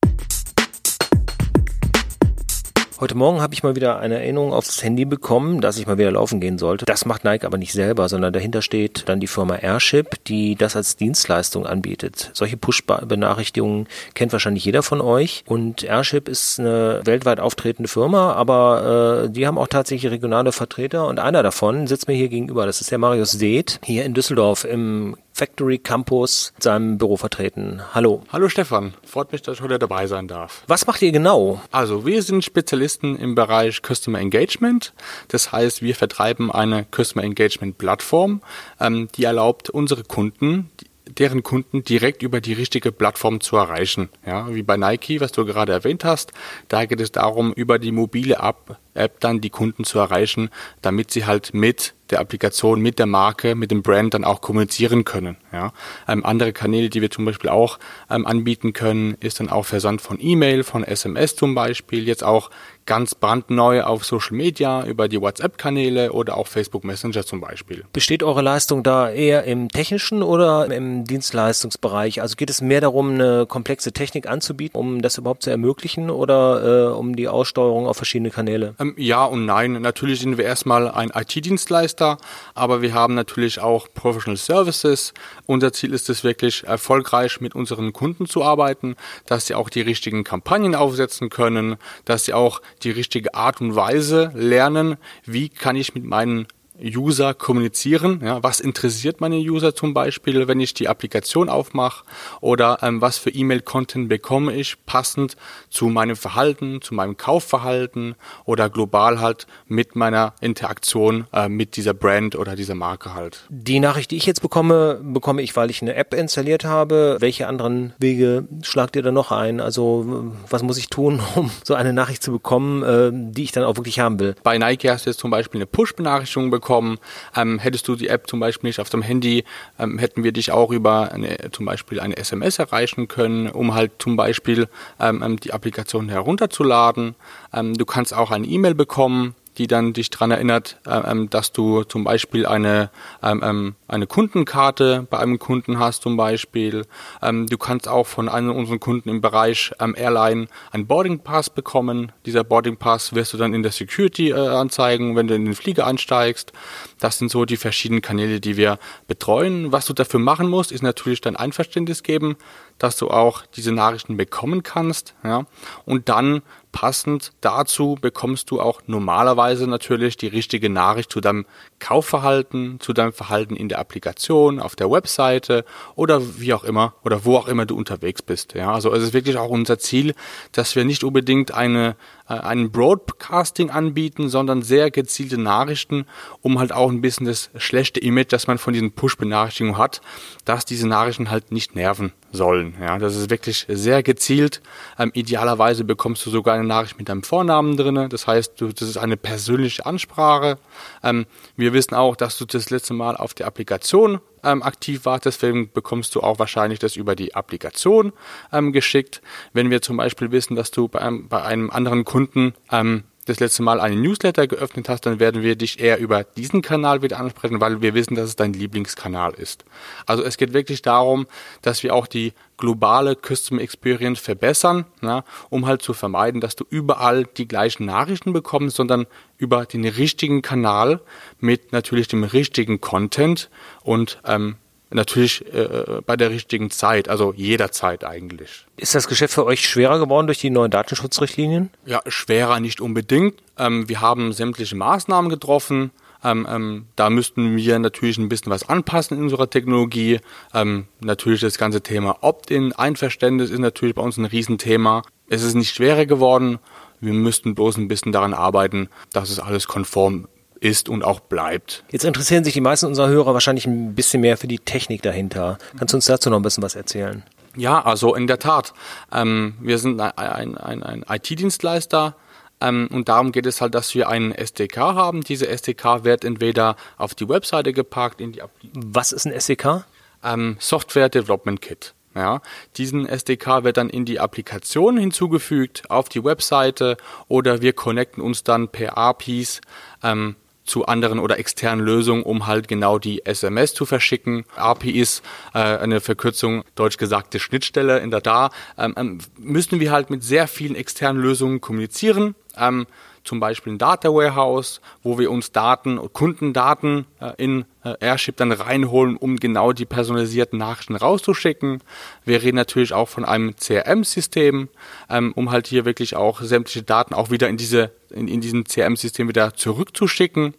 Heute 3.00 3.16
Morgen 3.16 3.40
habe 3.40 3.54
ich 3.54 3.62
mal 3.62 3.76
wieder 3.76 3.99
eine 3.99 4.16
Erinnerung 4.16 4.52
aufs 4.52 4.82
Handy 4.82 5.04
bekommen, 5.04 5.61
dass 5.61 5.78
ich 5.78 5.87
mal 5.87 5.99
wieder 5.99 6.11
laufen 6.12 6.40
gehen 6.40 6.58
sollte. 6.58 6.84
Das 6.84 7.04
macht 7.04 7.25
Nike 7.25 7.44
aber 7.44 7.58
nicht 7.58 7.73
selber, 7.73 8.08
sondern 8.08 8.32
dahinter 8.32 8.62
steht 8.62 9.08
dann 9.08 9.20
die 9.20 9.26
Firma 9.26 9.56
Airship, 9.56 10.25
die 10.25 10.54
das 10.56 10.75
als 10.75 10.96
Dienstleistung 10.96 11.66
anbietet. 11.66 12.30
Solche 12.34 12.56
Push-Benachrichtigungen 12.56 13.88
kennt 14.14 14.32
wahrscheinlich 14.32 14.64
jeder 14.64 14.82
von 14.82 15.00
euch. 15.00 15.44
Und 15.46 15.84
Airship 15.84 16.28
ist 16.28 16.58
eine 16.58 17.02
weltweit 17.04 17.40
auftretende 17.40 17.88
Firma, 17.88 18.32
aber 18.32 19.25
äh, 19.26 19.30
die 19.30 19.46
haben 19.46 19.58
auch 19.58 19.68
tatsächlich 19.68 20.11
regionale 20.11 20.52
Vertreter 20.52 21.06
und 21.06 21.18
einer 21.18 21.42
davon 21.42 21.87
sitzt 21.87 22.08
mir 22.08 22.14
hier 22.14 22.28
gegenüber. 22.28 22.64
Das 22.66 22.80
ist 22.80 22.90
der 22.90 22.99
Marius 22.99 23.32
Seeth 23.32 23.80
hier 23.84 24.04
in 24.04 24.14
Düsseldorf 24.14 24.64
im 24.64 25.16
Factory 25.37 25.79
Campus 25.79 26.53
seinem 26.61 26.97
Büro 26.97 27.17
vertreten. 27.17 27.83
Hallo. 27.93 28.23
Hallo 28.33 28.49
Stefan, 28.49 28.95
freut 29.05 29.33
mich, 29.33 29.43
dass 29.43 29.57
ich 29.57 29.62
heute 29.62 29.81
dabei 29.81 30.07
sein 30.07 30.29
darf. 30.29 30.62
Was 30.69 30.87
macht 30.87 31.03
ihr 31.03 31.11
genau? 31.11 31.61
Also 31.73 32.07
wir 32.07 32.23
sind 32.23 32.45
Spezialisten 32.45 33.17
im 33.17 33.35
Bereich 33.35 33.81
Customer 33.83 34.21
Engagement. 34.21 34.93
Das 35.26 35.50
heißt, 35.50 35.83
wir 35.83 35.97
vertreiben 35.97 36.53
eine 36.53 36.87
Customer 36.88 37.25
Engagement 37.25 37.79
Plattform, 37.79 38.43
ähm, 38.79 39.09
die 39.17 39.25
erlaubt 39.25 39.71
unsere 39.71 40.05
Kunden, 40.05 40.71
deren 41.19 41.43
Kunden 41.43 41.83
direkt 41.83 42.23
über 42.23 42.41
die 42.41 42.53
richtige 42.53 42.93
Plattform 42.93 43.41
zu 43.41 43.57
erreichen. 43.57 44.11
Ja, 44.25 44.55
wie 44.55 44.62
bei 44.62 44.76
Nike, 44.76 45.21
was 45.21 45.33
du 45.33 45.45
gerade 45.45 45.73
erwähnt 45.73 46.05
hast. 46.05 46.33
Da 46.69 46.85
geht 46.85 47.00
es 47.00 47.11
darum, 47.11 47.53
über 47.53 47.81
die 47.81 47.91
mobile 47.91 48.37
App, 48.37 48.79
App 48.94 49.20
dann 49.20 49.40
die 49.40 49.50
Kunden 49.50 49.84
zu 49.84 49.98
erreichen, 49.98 50.50
damit 50.82 51.10
sie 51.10 51.26
halt 51.26 51.54
mit 51.54 51.94
der 52.10 52.20
Applikation 52.20 52.80
mit 52.80 52.98
der 52.98 53.06
Marke, 53.06 53.54
mit 53.54 53.70
dem 53.70 53.82
Brand 53.82 54.14
dann 54.14 54.24
auch 54.24 54.40
kommunizieren 54.40 55.04
können. 55.04 55.36
Ja. 55.52 55.72
Ähm, 56.06 56.24
andere 56.24 56.52
Kanäle, 56.52 56.90
die 56.90 57.00
wir 57.00 57.10
zum 57.10 57.24
Beispiel 57.24 57.50
auch 57.50 57.78
ähm, 58.10 58.26
anbieten 58.26 58.72
können, 58.72 59.16
ist 59.20 59.40
dann 59.40 59.48
auch 59.48 59.64
Versand 59.64 60.00
von 60.00 60.18
E-Mail, 60.20 60.64
von 60.64 60.84
SMS 60.84 61.34
zum 61.34 61.54
Beispiel, 61.54 62.06
jetzt 62.06 62.22
auch 62.22 62.50
ganz 62.86 63.14
brandneu 63.14 63.82
auf 63.82 64.04
Social 64.04 64.36
Media 64.36 64.84
über 64.84 65.08
die 65.08 65.20
WhatsApp-Kanäle 65.20 66.12
oder 66.12 66.36
auch 66.36 66.46
Facebook 66.46 66.84
Messenger 66.84 67.24
zum 67.24 67.40
Beispiel. 67.40 67.84
Besteht 67.94 68.22
eure 68.22 68.42
Leistung 68.42 68.82
da 68.82 69.10
eher 69.10 69.44
im 69.44 69.70
technischen 69.70 70.22
oder 70.22 70.70
im 70.70 71.04
Dienstleistungsbereich? 71.04 72.20
Also 72.20 72.36
geht 72.36 72.50
es 72.50 72.60
mehr 72.60 72.82
darum, 72.82 73.12
eine 73.12 73.46
komplexe 73.46 73.92
Technik 73.92 74.28
anzubieten, 74.28 74.78
um 74.78 75.00
das 75.00 75.16
überhaupt 75.16 75.44
zu 75.44 75.50
ermöglichen 75.50 76.10
oder 76.10 76.90
äh, 76.90 76.94
um 76.94 77.16
die 77.16 77.28
Aussteuerung 77.28 77.86
auf 77.86 77.96
verschiedene 77.96 78.30
Kanäle? 78.30 78.74
Ähm, 78.85 78.95
ja 78.97 79.25
und 79.25 79.47
nein. 79.47 79.73
Natürlich 79.73 80.21
sind 80.21 80.38
wir 80.38 80.45
erstmal 80.45 80.91
ein 80.91 81.11
IT-Dienstleister, 81.14 82.19
aber 82.55 82.83
wir 82.83 82.95
haben 82.95 83.14
natürlich 83.14 83.61
auch 83.61 83.88
Professional 83.95 84.37
Services. 84.37 85.14
Unser 85.47 85.73
Ziel 85.73 85.93
ist 85.93 86.11
es 86.11 86.25
wirklich 86.25 86.64
erfolgreich 86.64 87.41
mit 87.41 87.55
unseren 87.55 87.93
Kunden 87.93 88.26
zu 88.26 88.43
arbeiten, 88.43 88.97
dass 89.26 89.47
sie 89.47 89.55
auch 89.55 89.71
die 89.71 89.81
richtigen 89.81 90.25
Kampagnen 90.25 90.75
aufsetzen 90.75 91.31
können, 91.31 91.76
dass 92.05 92.25
sie 92.25 92.35
auch 92.35 92.61
die 92.83 92.91
richtige 92.91 93.35
Art 93.35 93.61
und 93.61 93.75
Weise 93.75 94.33
lernen, 94.35 94.97
wie 95.25 95.49
kann 95.49 95.76
ich 95.76 95.95
mit 95.95 96.05
meinen 96.05 96.47
User 96.83 97.35
kommunizieren. 97.35 98.21
Ja, 98.25 98.43
was 98.43 98.61
interessiert 98.61 99.21
meine 99.21 99.37
User 99.37 99.75
zum 99.75 99.95
Beispiel, 99.95 100.49
wenn 100.49 100.61
ich 100.61 100.75
die 100.75 100.88
Applikation 100.88 101.49
aufmache 101.49 102.04
oder 102.40 102.78
ähm, 102.83 103.00
was 103.00 103.19
für 103.19 103.31
E-Mail-Content 103.31 104.09
bekomme 104.09 104.54
ich 104.54 104.85
passend 104.85 105.37
zu 105.71 105.87
meinem 105.87 106.16
Verhalten, 106.16 106.83
zu 106.83 106.95
meinem 106.95 107.16
Kaufverhalten 107.16 108.16
oder 108.45 108.69
global 108.71 109.21
halt 109.21 109.47
mit 109.66 109.95
meiner 109.95 110.35
Interaktion 110.40 111.26
äh, 111.33 111.49
mit 111.49 111.76
dieser 111.76 111.95
Brand 111.95 112.37
oder 112.37 112.57
dieser 112.57 112.75
Marke 112.75 113.14
halt. 113.14 113.45
Die 113.50 113.78
Nachricht, 113.78 114.11
die 114.11 114.16
ich 114.16 114.26
jetzt 114.26 114.43
bekomme, 114.43 115.00
bekomme 115.02 115.43
ich, 115.43 115.54
weil 115.57 115.71
ich 115.71 115.81
eine 115.81 115.95
App 115.95 116.12
installiert 116.12 116.64
habe. 116.64 117.19
Welche 117.21 117.47
anderen 117.47 117.93
Wege 117.99 118.49
schlagt 118.62 118.97
ihr 118.97 119.02
da 119.02 119.12
noch 119.12 119.31
ein? 119.31 119.61
Also 119.61 120.33
was 120.50 120.62
muss 120.62 120.78
ich 120.78 120.88
tun, 120.88 121.21
um 121.37 121.50
so 121.62 121.75
eine 121.75 121.93
Nachricht 121.93 122.23
zu 122.23 122.33
bekommen, 122.33 122.83
äh, 122.83 123.11
die 123.12 123.45
ich 123.45 123.52
dann 123.52 123.64
auch 123.64 123.76
wirklich 123.76 124.00
haben 124.00 124.19
will? 124.19 124.35
Bei 124.43 124.59
Nike 124.59 124.90
hast 124.90 125.07
du 125.07 125.11
jetzt 125.11 125.21
zum 125.21 125.31
Beispiel 125.31 125.59
eine 125.59 125.66
Push-Benachrichtigung 125.66 126.50
bekommen 126.50 126.63
bekommen. 126.64 126.99
Ähm, 127.37 127.59
hättest 127.59 127.87
du 127.87 127.94
die 127.94 128.09
App 128.09 128.26
zum 128.26 128.40
Beispiel 128.40 128.68
nicht 128.68 128.80
auf 128.80 128.88
dem 128.88 129.02
Handy, 129.02 129.44
ähm, 129.78 129.99
hätten 129.99 130.25
wir 130.25 130.33
dich 130.33 130.50
auch 130.50 130.71
über 130.71 131.12
eine, 131.12 131.50
zum 131.52 131.66
Beispiel 131.66 132.00
eine 132.00 132.16
SMS 132.16 132.59
erreichen 132.59 133.06
können, 133.06 133.49
um 133.49 133.75
halt 133.75 133.92
zum 133.99 134.16
Beispiel 134.16 134.68
ähm, 134.99 135.38
die 135.40 135.52
Applikation 135.52 136.09
herunterzuladen. 136.09 137.14
Ähm, 137.52 137.75
du 137.75 137.85
kannst 137.85 138.14
auch 138.14 138.30
eine 138.30 138.47
E-Mail 138.47 138.75
bekommen 138.75 139.35
die 139.58 139.66
dann 139.66 139.92
dich 139.92 140.11
daran 140.11 140.30
erinnert, 140.30 140.78
äh, 140.87 141.11
ähm, 141.11 141.30
dass 141.30 141.52
du 141.52 141.84
zum 141.84 142.04
Beispiel 142.04 142.46
eine, 142.46 142.90
ähm, 143.23 143.40
ähm, 143.44 143.75
eine 143.88 144.06
Kundenkarte 144.06 145.06
bei 145.08 145.18
einem 145.18 145.38
Kunden 145.38 145.78
hast 145.78 146.02
zum 146.02 146.16
Beispiel. 146.16 146.87
Ähm, 147.23 147.46
du 147.46 147.56
kannst 147.58 147.88
auch 147.88 148.06
von 148.06 148.28
einem 148.28 148.50
unserer 148.50 148.78
Kunden 148.78 149.08
im 149.08 149.20
Bereich 149.20 149.73
ähm, 149.80 149.94
Airline 149.96 150.49
einen 150.73 150.87
Boarding 150.87 151.20
Pass 151.20 151.50
bekommen. 151.50 152.12
Dieser 152.26 152.44
Boarding 152.44 152.76
Pass 152.76 153.14
wirst 153.14 153.32
du 153.32 153.37
dann 153.37 153.54
in 153.54 153.62
der 153.62 153.73
Security 153.73 154.30
äh, 154.30 154.34
anzeigen, 154.34 155.16
wenn 155.16 155.28
du 155.28 155.34
in 155.34 155.44
den 155.44 155.54
Flieger 155.54 155.87
einsteigst. 155.87 156.52
Das 156.99 157.18
sind 157.18 157.30
so 157.30 157.44
die 157.44 157.56
verschiedenen 157.56 158.02
Kanäle, 158.02 158.40
die 158.40 158.56
wir 158.56 158.78
betreuen. 159.06 159.73
Was 159.73 159.87
du 159.87 159.92
dafür 159.92 160.20
machen 160.20 160.49
musst, 160.49 160.73
ist 160.73 160.82
natürlich 160.82 161.20
dein 161.20 161.37
Einverständnis 161.37 162.02
geben, 162.02 162.37
dass 162.78 162.96
du 162.96 163.08
auch 163.08 163.42
diese 163.54 163.73
Nachrichten 163.73 164.16
bekommen 164.16 164.62
kannst. 164.62 165.14
Ja? 165.23 165.46
Und 165.84 166.08
dann 166.08 166.42
passend 166.75 167.31
dazu 167.40 167.97
bekommst 168.00 168.50
du 168.50 168.61
auch 168.61 168.83
normalerweise 168.88 169.69
natürlich 169.69 170.16
die 170.16 170.26
richtige 170.26 170.69
Nachricht 170.69 171.11
zu 171.12 171.21
deinem 171.21 171.47
Kaufverhalten, 171.78 172.81
zu 172.81 172.93
deinem 172.93 173.12
Verhalten 173.12 173.54
in 173.54 173.69
der 173.69 173.78
Applikation, 173.78 174.59
auf 174.59 174.75
der 174.75 174.90
Webseite 174.90 175.64
oder 175.95 176.21
wie 176.40 176.52
auch 176.52 176.64
immer 176.64 176.95
oder 177.04 177.25
wo 177.25 177.37
auch 177.37 177.47
immer 177.47 177.64
du 177.64 177.76
unterwegs 177.76 178.23
bist. 178.23 178.54
Ja, 178.54 178.73
also 178.73 178.93
es 178.93 179.04
ist 179.04 179.12
wirklich 179.14 179.38
auch 179.38 179.50
unser 179.50 179.78
Ziel, 179.78 180.14
dass 180.50 180.75
wir 180.75 180.85
nicht 180.85 181.04
unbedingt 181.04 181.54
eine 181.54 181.95
einen 182.26 182.71
Broadcasting 182.71 183.71
anbieten, 183.71 184.28
sondern 184.28 184.62
sehr 184.62 184.90
gezielte 184.90 185.38
Nachrichten, 185.38 186.07
um 186.40 186.59
halt 186.59 186.73
auch 186.73 186.90
ein 186.90 187.02
bisschen 187.02 187.26
das 187.26 187.50
schlechte 187.57 188.00
Image, 188.00 188.33
das 188.33 188.47
man 188.47 188.59
von 188.59 188.73
diesen 188.73 188.93
Push-Benachrichtigungen 188.93 189.76
hat, 189.76 190.00
dass 190.45 190.64
diese 190.64 190.88
Nachrichten 190.88 191.31
halt 191.31 191.52
nicht 191.52 191.75
nerven 191.75 192.12
sollen. 192.33 192.75
Ja, 192.81 192.99
das 192.99 193.14
ist 193.14 193.31
wirklich 193.31 193.66
sehr 193.69 194.02
gezielt. 194.02 194.62
Ähm, 194.99 195.11
idealerweise 195.14 195.85
bekommst 195.85 196.25
du 196.25 196.31
sogar 196.31 196.54
eine 196.54 196.64
Nachricht 196.64 196.99
mit 196.99 197.09
deinem 197.09 197.23
Vornamen 197.23 197.76
drinne. 197.76 198.09
Das 198.09 198.26
heißt, 198.26 198.61
du, 198.61 198.69
das 198.69 198.88
ist 198.88 198.97
eine 198.97 199.16
persönliche 199.16 199.85
Ansprache. 199.85 200.59
Ähm, 201.02 201.26
wir 201.57 201.73
wissen 201.73 201.95
auch, 201.95 202.16
dass 202.16 202.38
du 202.38 202.47
das 202.47 202.71
letzte 202.71 202.95
Mal 202.95 203.16
auf 203.16 203.35
der 203.35 203.47
Applikation 203.47 204.21
ähm, 204.44 204.62
aktiv 204.62 205.04
warst, 205.04 205.26
deswegen 205.26 205.72
bekommst 205.72 206.14
du 206.14 206.20
auch 206.20 206.38
wahrscheinlich 206.38 206.78
das 206.78 206.96
über 206.96 207.16
die 207.16 207.34
Applikation 207.34 208.12
ähm, 208.52 208.72
geschickt. 208.72 209.22
Wenn 209.52 209.70
wir 209.70 209.82
zum 209.82 209.96
Beispiel 209.96 210.30
wissen, 210.32 210.56
dass 210.56 210.70
du 210.70 210.88
bei 210.88 211.00
einem, 211.00 211.28
bei 211.28 211.42
einem 211.42 211.70
anderen 211.70 212.04
Kunden 212.04 212.54
ähm, 212.70 213.04
das 213.25 213.40
letzte 213.40 213.62
Mal 213.62 213.81
einen 213.81 214.02
Newsletter 214.02 214.47
geöffnet 214.47 214.88
hast, 214.88 215.07
dann 215.07 215.19
werden 215.21 215.43
wir 215.43 215.57
dich 215.57 215.81
eher 215.81 215.99
über 215.99 216.25
diesen 216.25 216.62
Kanal 216.62 217.02
wieder 217.02 217.19
ansprechen, 217.19 217.61
weil 217.61 217.81
wir 217.81 217.95
wissen, 217.95 218.14
dass 218.14 218.28
es 218.28 218.37
dein 218.37 218.52
Lieblingskanal 218.52 219.35
ist. 219.35 219.64
Also 220.07 220.23
es 220.23 220.37
geht 220.37 220.52
wirklich 220.52 220.83
darum, 220.83 221.26
dass 221.62 221.83
wir 221.83 221.95
auch 221.95 222.07
die 222.07 222.33
globale 222.57 223.16
Customer 223.16 223.61
Experience 223.61 224.21
verbessern, 224.21 224.87
na, 225.00 225.25
um 225.50 225.66
halt 225.66 225.83
zu 225.83 225.93
vermeiden, 225.93 226.40
dass 226.40 226.57
du 226.57 226.64
überall 226.69 227.25
die 227.25 227.49
gleichen 227.49 227.85
Nachrichten 227.85 228.33
bekommst, 228.33 228.76
sondern 228.76 229.07
über 229.38 229.66
den 229.66 229.85
richtigen 229.85 230.43
Kanal 230.43 231.00
mit 231.40 231.73
natürlich 231.73 232.09
dem 232.09 232.25
richtigen 232.25 232.81
Content 232.81 233.50
und 233.83 234.21
ähm, 234.25 234.57
natürlich 234.91 235.45
äh, 235.53 236.00
bei 236.07 236.17
der 236.17 236.31
richtigen 236.31 236.71
Zeit, 236.71 237.09
also 237.09 237.33
jederzeit 237.37 238.05
eigentlich. 238.05 238.67
Ist 238.76 238.95
das 238.95 239.09
Geschäft 239.09 239.35
für 239.35 239.45
euch 239.45 239.69
schwerer 239.69 239.99
geworden 239.99 240.26
durch 240.26 240.38
die 240.38 240.50
neuen 240.50 240.71
Datenschutzrichtlinien? 240.71 241.71
Ja, 241.87 242.00
schwerer 242.07 242.61
nicht 242.61 242.81
unbedingt. 242.81 243.35
Ähm, 243.59 243.88
wir 243.88 244.00
haben 244.00 244.33
sämtliche 244.33 244.76
Maßnahmen 244.76 245.31
getroffen. 245.31 245.91
Ähm, 246.23 246.47
ähm, 246.50 246.87
da 246.97 247.11
müssten 247.11 247.57
wir 247.57 247.79
natürlich 247.79 248.17
ein 248.17 248.31
bisschen 248.31 248.50
was 248.50 248.69
anpassen 248.69 249.19
in 249.19 249.25
unserer 249.25 249.50
Technologie. 249.50 250.21
Ähm, 250.55 250.87
natürlich 251.00 251.41
das 251.41 251.59
ganze 251.59 251.83
Thema 251.83 252.19
Opt-in, 252.23 252.73
Einverständnis 252.73 253.50
ist 253.50 253.59
natürlich 253.59 253.95
bei 253.95 254.03
uns 254.03 254.17
ein 254.17 254.25
Riesenthema. 254.25 255.03
Es 255.29 255.43
ist 255.43 255.55
nicht 255.55 255.75
schwerer 255.75 256.07
geworden. 256.07 256.59
Wir 257.00 257.12
müssten 257.12 257.55
bloß 257.55 257.76
ein 257.76 257.88
bisschen 257.88 258.12
daran 258.12 258.33
arbeiten, 258.33 258.88
dass 259.12 259.29
es 259.29 259.38
alles 259.38 259.67
konform 259.69 260.26
ist 260.64 260.88
und 260.88 261.04
auch 261.04 261.21
bleibt. 261.21 261.85
Jetzt 261.90 262.04
interessieren 262.04 262.42
sich 262.42 262.54
die 262.54 262.61
meisten 262.61 262.87
unserer 262.87 263.09
Hörer 263.09 263.35
wahrscheinlich 263.35 263.66
ein 263.66 263.94
bisschen 263.94 264.23
mehr 264.23 264.38
für 264.38 264.49
die 264.49 264.59
Technik 264.59 265.02
dahinter. 265.02 265.59
Kannst 265.78 265.92
du 265.92 265.99
uns 265.99 266.06
dazu 266.06 266.30
noch 266.30 266.38
ein 266.38 266.42
bisschen 266.42 266.62
was 266.62 266.75
erzählen? 266.75 267.23
Ja, 267.54 267.83
also 267.83 268.14
in 268.14 268.26
der 268.26 268.38
Tat. 268.38 268.73
Ähm, 269.12 269.54
wir 269.61 269.78
sind 269.78 270.00
ein, 270.00 270.56
ein, 270.56 270.83
ein 270.83 271.04
IT-Dienstleister. 271.09 272.16
Ähm, 272.61 272.88
und 272.90 273.09
darum 273.09 273.30
geht 273.30 273.47
es 273.47 273.61
halt, 273.61 273.75
dass 273.75 273.94
wir 273.94 274.09
einen 274.09 274.33
SDK 274.33 274.78
haben. 274.78 275.23
Diese 275.23 275.47
SDK 275.49 276.04
wird 276.04 276.25
entweder 276.25 276.76
auf 276.97 277.14
die 277.14 277.28
Webseite 277.28 277.73
gepackt, 277.73 278.21
in 278.21 278.33
die 278.33 278.42
Applikation. 278.42 278.92
Was 278.94 279.12
ist 279.12 279.26
ein 279.26 279.33
SDK? 279.33 279.85
Ähm, 280.23 280.56
Software 280.59 281.11
Development 281.11 281.61
Kit. 281.61 281.94
Ja, 282.16 282.40
diesen 282.76 283.06
SDK 283.06 283.64
wird 283.64 283.76
dann 283.76 283.90
in 283.90 284.04
die 284.04 284.21
Applikation 284.21 284.97
hinzugefügt, 284.97 285.90
auf 285.90 286.09
die 286.09 286.23
Webseite 286.23 286.97
oder 287.27 287.61
wir 287.61 287.72
connecten 287.72 288.22
uns 288.22 288.44
dann 288.44 288.68
per 288.68 288.96
APIs 288.96 289.61
ähm, 290.00 290.37
zu 290.64 290.87
anderen 290.87 291.18
oder 291.18 291.38
externen 291.38 291.85
Lösungen, 291.85 292.22
um 292.22 292.46
halt 292.46 292.68
genau 292.68 292.98
die 292.98 293.24
SMS 293.24 293.74
zu 293.74 293.85
verschicken. 293.85 294.44
API 294.57 294.92
ist 294.92 295.22
äh, 295.53 295.59
eine 295.59 296.00
Verkürzung, 296.00 296.64
deutsch 296.74 296.96
gesagte 296.96 297.38
Schnittstelle. 297.38 297.98
In 297.98 298.11
der 298.11 298.20
da 298.20 298.50
ähm, 298.79 298.94
ähm, 298.96 299.18
müssen 299.38 299.81
wir 299.81 299.92
halt 299.92 300.11
mit 300.11 300.24
sehr 300.24 300.48
vielen 300.48 300.74
externen 300.74 301.22
Lösungen 301.22 301.61
kommunizieren. 301.61 302.35
Ähm, 302.57 302.87
zum 303.24 303.40
Beispiel 303.40 303.72
ein 303.72 303.78
Data 303.78 304.08
Warehouse, 304.10 304.80
wo 305.02 305.18
wir 305.18 305.30
uns 305.30 305.52
Daten, 305.52 305.98
Kundendaten 306.12 307.06
äh, 307.20 307.32
in 307.38 307.64
äh, 307.84 307.94
Airship 308.00 308.37
dann 308.37 308.52
reinholen, 308.52 309.16
um 309.16 309.37
genau 309.37 309.72
die 309.72 309.87
personalisierten 309.87 310.58
Nachrichten 310.58 310.96
rauszuschicken. 310.96 311.82
Wir 312.24 312.42
reden 312.42 312.56
natürlich 312.56 312.92
auch 312.92 313.08
von 313.08 313.24
einem 313.24 313.56
CRM-System, 313.56 314.68
ähm, 315.10 315.32
um 315.34 315.50
halt 315.50 315.66
hier 315.66 315.84
wirklich 315.84 316.16
auch 316.16 316.40
sämtliche 316.42 316.82
Daten 316.82 317.14
auch 317.14 317.30
wieder 317.30 317.48
in 317.48 317.56
diese 317.56 317.90
in, 318.10 318.28
in 318.28 318.40
diesem 318.40 318.64
CRM-System 318.64 319.28
wieder 319.28 319.54
zurückzuschicken. 319.54 320.54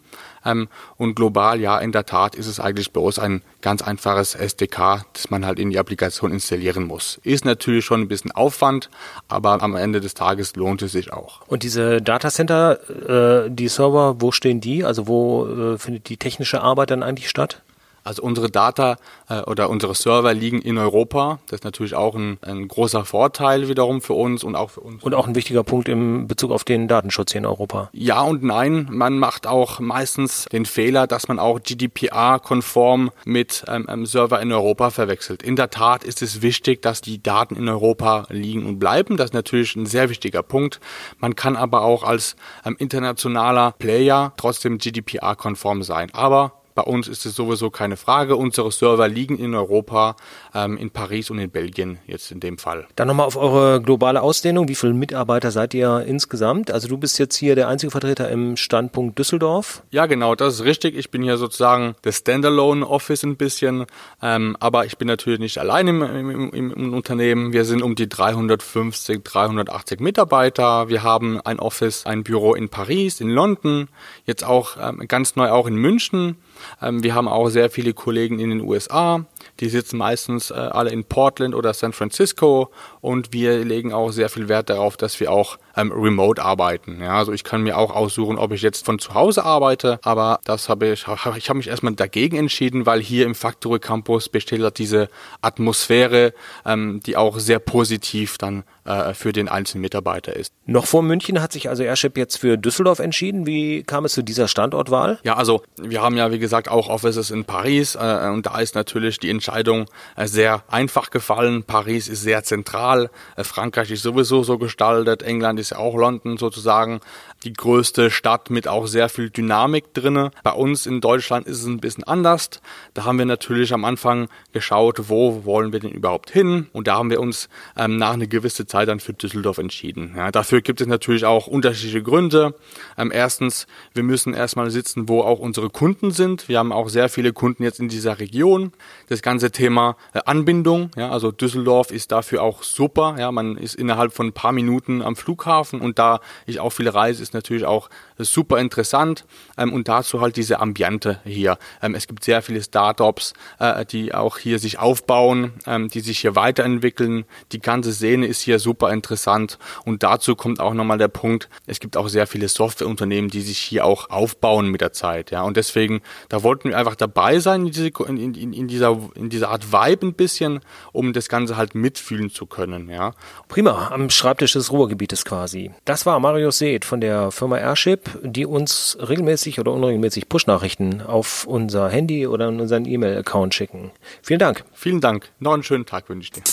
Ähm, 0.45 0.67
und 0.97 1.15
global, 1.15 1.59
ja, 1.59 1.79
in 1.79 1.91
der 1.91 2.05
Tat 2.05 2.35
ist 2.35 2.47
es 2.47 2.59
eigentlich 2.59 2.93
uns 2.93 3.19
ein 3.19 3.41
ganz 3.61 3.81
einfaches 3.81 4.35
SDK, 4.35 5.05
das 5.13 5.29
man 5.29 5.45
halt 5.45 5.59
in 5.59 5.69
die 5.69 5.79
Applikation 5.79 6.31
installieren 6.31 6.85
muss. 6.85 7.19
Ist 7.23 7.45
natürlich 7.45 7.83
schon 7.83 8.01
ein 8.01 8.07
bisschen 8.07 8.31
Aufwand, 8.31 8.89
aber 9.27 9.61
am 9.61 9.75
Ende 9.75 10.01
des 10.01 10.13
Tages 10.13 10.55
lohnt 10.55 10.81
es 10.81 10.91
sich 10.91 11.11
auch. 11.11 11.41
Und 11.47 11.63
diese 11.63 12.01
Datacenter, 12.01 13.45
äh, 13.45 13.49
die 13.49 13.67
Server, 13.67 14.21
wo 14.21 14.31
stehen 14.31 14.61
die? 14.61 14.83
Also 14.83 15.07
wo 15.07 15.47
äh, 15.47 15.77
findet 15.77 16.09
die 16.09 16.17
technische 16.17 16.61
Arbeit 16.61 16.91
dann 16.91 17.03
eigentlich 17.03 17.29
statt? 17.29 17.61
Also 18.05 18.21
unsere 18.21 18.51
Data 18.51 18.97
äh, 19.29 19.41
oder 19.41 19.67
unsere 19.71 19.95
Server 19.95 20.31
liegen 20.35 20.61
in 20.61 20.77
Europa. 20.77 21.39
Das 21.47 21.61
ist 21.61 21.63
natürlich 21.63 21.95
auch 21.95 22.13
ein, 22.13 22.37
ein, 22.41 22.67
großer 22.67 23.03
Vorteil 23.03 23.67
wiederum 23.67 23.99
für 23.99 24.13
uns 24.13 24.43
und 24.43 24.55
auch 24.55 24.69
für 24.69 24.81
uns. 24.81 25.03
Und 25.03 25.15
auch 25.15 25.27
ein 25.27 25.33
wichtiger 25.33 25.63
Punkt 25.63 25.89
im 25.89 26.27
Bezug 26.27 26.51
auf 26.51 26.63
den 26.63 26.87
Datenschutz 26.87 27.31
hier 27.31 27.39
in 27.39 27.47
Europa. 27.47 27.89
Ja 27.93 28.21
und 28.21 28.43
nein. 28.43 28.87
Man 28.91 29.17
macht 29.17 29.47
auch 29.47 29.79
meistens 29.79 30.45
den 30.51 30.67
Fehler, 30.67 31.07
dass 31.07 31.27
man 31.27 31.39
auch 31.39 31.59
GDPR-konform 31.59 33.09
mit 33.25 33.65
ähm, 33.67 33.89
einem 33.89 34.05
Server 34.05 34.39
in 34.39 34.51
Europa 34.51 34.91
verwechselt. 34.91 35.41
In 35.41 35.55
der 35.55 35.71
Tat 35.71 36.03
ist 36.03 36.21
es 36.21 36.43
wichtig, 36.43 36.83
dass 36.83 37.01
die 37.01 37.23
Daten 37.23 37.55
in 37.55 37.67
Europa 37.67 38.27
liegen 38.29 38.67
und 38.67 38.77
bleiben. 38.77 39.17
Das 39.17 39.31
ist 39.31 39.33
natürlich 39.33 39.75
ein 39.75 39.87
sehr 39.87 40.11
wichtiger 40.11 40.43
Punkt. 40.43 40.79
Man 41.17 41.35
kann 41.35 41.55
aber 41.55 41.81
auch 41.81 42.03
als 42.03 42.35
ähm, 42.65 42.75
internationaler 42.77 43.71
Player 43.79 44.33
trotzdem 44.37 44.77
GDPR-konform 44.77 45.81
sein. 45.81 46.13
Aber 46.13 46.51
bei 46.75 46.83
uns 46.83 47.07
ist 47.07 47.25
es 47.25 47.35
sowieso 47.35 47.69
keine 47.69 47.95
Frage. 47.95 48.35
Unsere 48.35 48.69
Server 48.69 49.07
liegen 49.07 49.37
in 49.37 49.55
Europa, 49.55 50.17
ähm, 50.53 50.77
in 50.77 50.91
Paris 50.91 51.29
und 51.31 51.39
in 51.39 51.49
Belgien 51.49 51.99
jetzt 52.05 52.31
in 52.31 52.41
dem 52.41 52.57
Fall. 52.57 52.85
Dann 52.97 53.07
nochmal 53.07 53.25
auf 53.25 53.37
eure 53.37 53.81
globale 53.81 54.21
Ausdehnung. 54.21 54.67
Wie 54.67 54.75
viele 54.75 54.93
Mitarbeiter 54.93 55.51
seid 55.51 55.73
ihr 55.73 56.03
insgesamt? 56.05 56.71
Also 56.71 56.89
du 56.89 56.97
bist 56.97 57.17
jetzt 57.17 57.37
hier 57.37 57.55
der 57.55 57.69
einzige 57.69 57.91
Vertreter 57.91 58.29
im 58.29 58.57
Standpunkt 58.57 59.17
Düsseldorf. 59.17 59.83
Ja, 59.91 60.05
genau, 60.05 60.35
das 60.35 60.55
ist 60.55 60.63
richtig. 60.65 60.97
Ich 60.97 61.11
bin 61.11 61.23
hier 61.23 61.37
sozusagen 61.37 61.95
das 62.01 62.17
Standalone 62.17 62.85
Office 62.85 63.23
ein 63.23 63.37
bisschen. 63.37 63.85
Ähm, 64.21 64.57
aber 64.59 64.85
ich 64.85 64.97
bin 64.97 65.07
natürlich 65.07 65.39
nicht 65.39 65.57
allein 65.57 65.87
im, 65.87 66.01
im, 66.01 66.49
im, 66.51 66.73
im 66.73 66.93
Unternehmen. 66.93 67.53
Wir 67.53 67.63
sind 67.63 67.81
um 67.83 67.95
die 67.95 68.09
350, 68.09 69.23
380 69.23 70.01
Mitarbeiter. 70.01 70.89
Wir 70.89 71.03
haben 71.03 71.39
ein 71.39 71.59
Office, 71.59 72.05
ein 72.05 72.23
Büro 72.23 72.53
in 72.53 72.67
Paris, 72.67 73.21
in 73.21 73.29
London, 73.29 73.87
jetzt 74.25 74.43
auch 74.43 74.75
ähm, 74.77 75.07
ganz 75.07 75.37
neu 75.37 75.49
auch 75.51 75.67
in 75.67 75.75
München. 75.75 76.35
Ähm, 76.81 77.03
wir 77.03 77.15
haben 77.15 77.27
auch 77.27 77.49
sehr 77.49 77.69
viele 77.69 77.93
Kollegen 77.93 78.39
in 78.39 78.49
den 78.49 78.61
USA. 78.61 79.25
Die 79.59 79.69
sitzen 79.69 79.97
meistens 79.97 80.51
äh, 80.51 80.55
alle 80.55 80.91
in 80.91 81.03
Portland 81.03 81.55
oder 81.55 81.73
San 81.73 81.93
Francisco 81.93 82.69
und 83.01 83.33
wir 83.33 83.63
legen 83.63 83.93
auch 83.93 84.11
sehr 84.11 84.29
viel 84.29 84.49
Wert 84.49 84.69
darauf, 84.69 84.97
dass 84.97 85.19
wir 85.19 85.31
auch 85.31 85.57
ähm, 85.75 85.91
remote 85.91 86.41
arbeiten. 86.41 87.01
Ja, 87.01 87.17
also 87.17 87.31
ich 87.31 87.43
kann 87.43 87.63
mir 87.63 87.77
auch 87.77 87.95
aussuchen, 87.95 88.37
ob 88.37 88.51
ich 88.51 88.61
jetzt 88.61 88.85
von 88.85 88.99
zu 88.99 89.13
Hause 89.13 89.45
arbeite, 89.45 89.99
aber 90.03 90.39
das 90.45 90.69
habe 90.69 90.87
ich, 90.87 91.05
ich 91.37 91.49
habe 91.49 91.57
mich 91.57 91.67
erstmal 91.67 91.93
dagegen 91.93 92.37
entschieden, 92.37 92.85
weil 92.85 93.01
hier 93.01 93.25
im 93.25 93.35
Factory 93.35 93.79
Campus 93.79 94.29
besteht 94.29 94.61
halt 94.61 94.77
diese 94.77 95.09
Atmosphäre, 95.41 96.33
ähm, 96.65 97.01
die 97.05 97.17
auch 97.17 97.39
sehr 97.39 97.59
positiv 97.59 98.37
dann 98.37 98.63
äh, 98.85 99.13
für 99.13 99.33
den 99.33 99.49
einzelnen 99.49 99.81
Mitarbeiter 99.81 100.35
ist. 100.35 100.53
Noch 100.65 100.85
vor 100.85 101.03
München 101.03 101.41
hat 101.41 101.51
sich 101.51 101.69
also 101.69 101.83
Airship 101.83 102.17
jetzt 102.17 102.37
für 102.37 102.57
Düsseldorf 102.57 102.99
entschieden. 102.99 103.45
Wie 103.45 103.83
kam 103.83 104.05
es 104.05 104.13
zu 104.13 104.23
dieser 104.23 104.47
Standortwahl? 104.47 105.19
Ja, 105.23 105.35
also 105.35 105.63
wir 105.81 106.01
haben 106.01 106.17
ja 106.17 106.31
wie 106.31 106.39
gesagt 106.39 106.69
auch 106.69 106.89
Offices 106.89 107.31
in 107.31 107.45
Paris 107.45 107.95
äh, 107.95 108.29
und 108.31 108.45
da 108.45 108.59
ist 108.59 108.75
natürlich 108.75 109.19
die 109.19 109.29
Entscheidung 109.29 109.85
äh, 110.15 110.27
sehr 110.27 110.63
einfach 110.69 111.09
gefallen. 111.09 111.63
Paris 111.63 112.07
ist 112.07 112.21
sehr 112.21 112.43
zentral, 112.43 113.09
äh, 113.35 113.43
Frankreich 113.43 113.91
ist 113.91 114.03
sowieso 114.03 114.43
so 114.43 114.57
gestaltet, 114.57 115.23
England 115.23 115.59
ist 115.59 115.64
ja 115.71 115.77
auch 115.77 115.95
London 115.95 116.37
sozusagen 116.37 117.01
die 117.43 117.53
größte 117.53 118.09
Stadt 118.09 118.49
mit 118.49 118.67
auch 118.67 118.87
sehr 118.87 119.07
viel 119.07 119.29
Dynamik 119.29 119.93
drinne. 119.93 120.31
Bei 120.43 120.51
uns 120.51 120.85
in 120.85 120.99
Deutschland 120.99 121.47
ist 121.47 121.59
es 121.59 121.65
ein 121.65 121.79
bisschen 121.79 122.03
anders. 122.03 122.49
Da 122.93 123.05
haben 123.05 123.19
wir 123.19 123.25
natürlich 123.25 123.73
am 123.73 123.85
Anfang 123.85 124.27
geschaut, 124.51 125.09
wo 125.09 125.45
wollen 125.45 125.71
wir 125.71 125.79
denn 125.79 125.91
überhaupt 125.91 126.31
hin? 126.31 126.67
Und 126.73 126.87
da 126.87 126.95
haben 126.97 127.09
wir 127.09 127.19
uns 127.19 127.49
ähm, 127.77 127.97
nach 127.97 128.13
einer 128.13 128.27
gewissen 128.27 128.67
Zeit 128.67 128.87
dann 128.87 128.99
für 128.99 129.13
Düsseldorf 129.13 129.59
entschieden. 129.59 130.13
Ja, 130.17 130.31
dafür 130.31 130.61
gibt 130.61 130.81
es 130.81 130.87
natürlich 130.87 131.25
auch 131.25 131.47
unterschiedliche 131.47 132.01
Gründe. 132.01 132.55
Ähm, 132.97 133.11
erstens, 133.13 133.67
wir 133.93 134.03
müssen 134.03 134.33
erstmal 134.33 134.71
sitzen, 134.71 135.07
wo 135.07 135.21
auch 135.21 135.39
unsere 135.39 135.69
Kunden 135.69 136.11
sind. 136.11 136.49
Wir 136.49 136.59
haben 136.59 136.71
auch 136.71 136.89
sehr 136.89 137.09
viele 137.09 137.31
Kunden 137.31 137.63
jetzt 137.63 137.79
in 137.79 137.89
dieser 137.89 138.19
Region. 138.19 138.71
Das 139.07 139.21
ganze 139.21 139.51
Thema 139.51 139.97
äh, 140.13 140.21
Anbindung, 140.25 140.89
ja, 140.95 141.11
also 141.11 141.31
Düsseldorf 141.31 141.91
ist 141.91 142.11
dafür 142.11 142.41
auch 142.41 142.63
super. 142.63 143.15
Ja, 143.19 143.31
man 143.31 143.55
ist 143.57 143.75
innerhalb 143.75 144.13
von 144.13 144.27
ein 144.27 144.33
paar 144.33 144.51
Minuten 144.51 145.03
am 145.03 145.15
Flughafen 145.15 145.54
und 145.63 145.99
da 145.99 146.19
ich 146.45 146.59
auch 146.59 146.71
viele 146.71 146.93
reise, 146.93 147.21
ist 147.21 147.33
natürlich 147.33 147.65
auch 147.65 147.89
super 148.17 148.59
interessant 148.59 149.25
ähm, 149.57 149.73
und 149.73 149.87
dazu 149.87 150.21
halt 150.21 150.35
diese 150.37 150.59
Ambiente 150.59 151.19
hier. 151.23 151.57
Ähm, 151.81 151.95
es 151.95 152.07
gibt 152.07 152.23
sehr 152.23 152.41
viele 152.41 152.61
Startups, 152.61 153.33
äh, 153.59 153.85
die 153.85 154.13
auch 154.13 154.37
hier 154.37 154.59
sich 154.59 154.79
aufbauen, 154.79 155.53
ähm, 155.65 155.89
die 155.89 155.99
sich 155.99 156.19
hier 156.19 156.35
weiterentwickeln. 156.35 157.25
Die 157.51 157.59
ganze 157.59 157.93
Szene 157.93 158.27
ist 158.27 158.41
hier 158.41 158.59
super 158.59 158.91
interessant 158.91 159.57
und 159.85 160.03
dazu 160.03 160.35
kommt 160.35 160.59
auch 160.59 160.73
nochmal 160.73 160.97
der 160.97 161.07
Punkt, 161.07 161.49
es 161.65 161.79
gibt 161.79 161.97
auch 161.97 162.07
sehr 162.07 162.27
viele 162.27 162.47
Softwareunternehmen, 162.47 163.29
die 163.29 163.41
sich 163.41 163.59
hier 163.59 163.85
auch 163.85 164.09
aufbauen 164.09 164.69
mit 164.69 164.81
der 164.81 164.93
Zeit. 164.93 165.31
Ja, 165.31 165.43
und 165.43 165.57
deswegen, 165.57 166.01
da 166.29 166.43
wollten 166.43 166.69
wir 166.69 166.77
einfach 166.77 166.95
dabei 166.95 167.39
sein 167.39 167.67
in, 167.67 167.71
diese, 167.71 167.89
in, 168.07 168.35
in, 168.35 168.53
in 168.53 168.67
dieser, 168.67 168.97
in 169.15 169.29
dieser 169.29 169.49
Art 169.49 169.71
Vibe 169.71 170.07
ein 170.07 170.13
bisschen, 170.13 170.59
um 170.91 171.13
das 171.13 171.29
Ganze 171.29 171.57
halt 171.57 171.75
mitfühlen 171.75 172.29
zu 172.29 172.45
können. 172.45 172.89
Ja. 172.89 173.13
Prima, 173.47 173.89
am 173.91 174.09
Schreibtisch 174.09 174.53
des 174.53 174.71
Ruhrgebietes 174.71 175.25
quasi. 175.25 175.44
Das 175.85 176.05
war 176.05 176.19
Marius 176.19 176.59
Seeth 176.59 176.85
von 176.85 177.01
der 177.01 177.31
Firma 177.31 177.57
Airship, 177.57 178.09
die 178.23 178.45
uns 178.45 178.97
regelmäßig 178.99 179.59
oder 179.59 179.71
unregelmäßig 179.71 180.29
Push-Nachrichten 180.29 181.01
auf 181.01 181.45
unser 181.45 181.89
Handy 181.89 182.27
oder 182.27 182.49
in 182.49 182.59
unseren 182.59 182.85
E-Mail-Account 182.85 183.53
schicken. 183.53 183.91
Vielen 184.21 184.39
Dank. 184.39 184.63
Vielen 184.73 185.01
Dank. 185.01 185.29
Noch 185.39 185.53
einen 185.53 185.63
schönen 185.63 185.85
Tag 185.85 186.09
wünsche 186.09 186.25
ich 186.25 186.31
dir. 186.31 186.43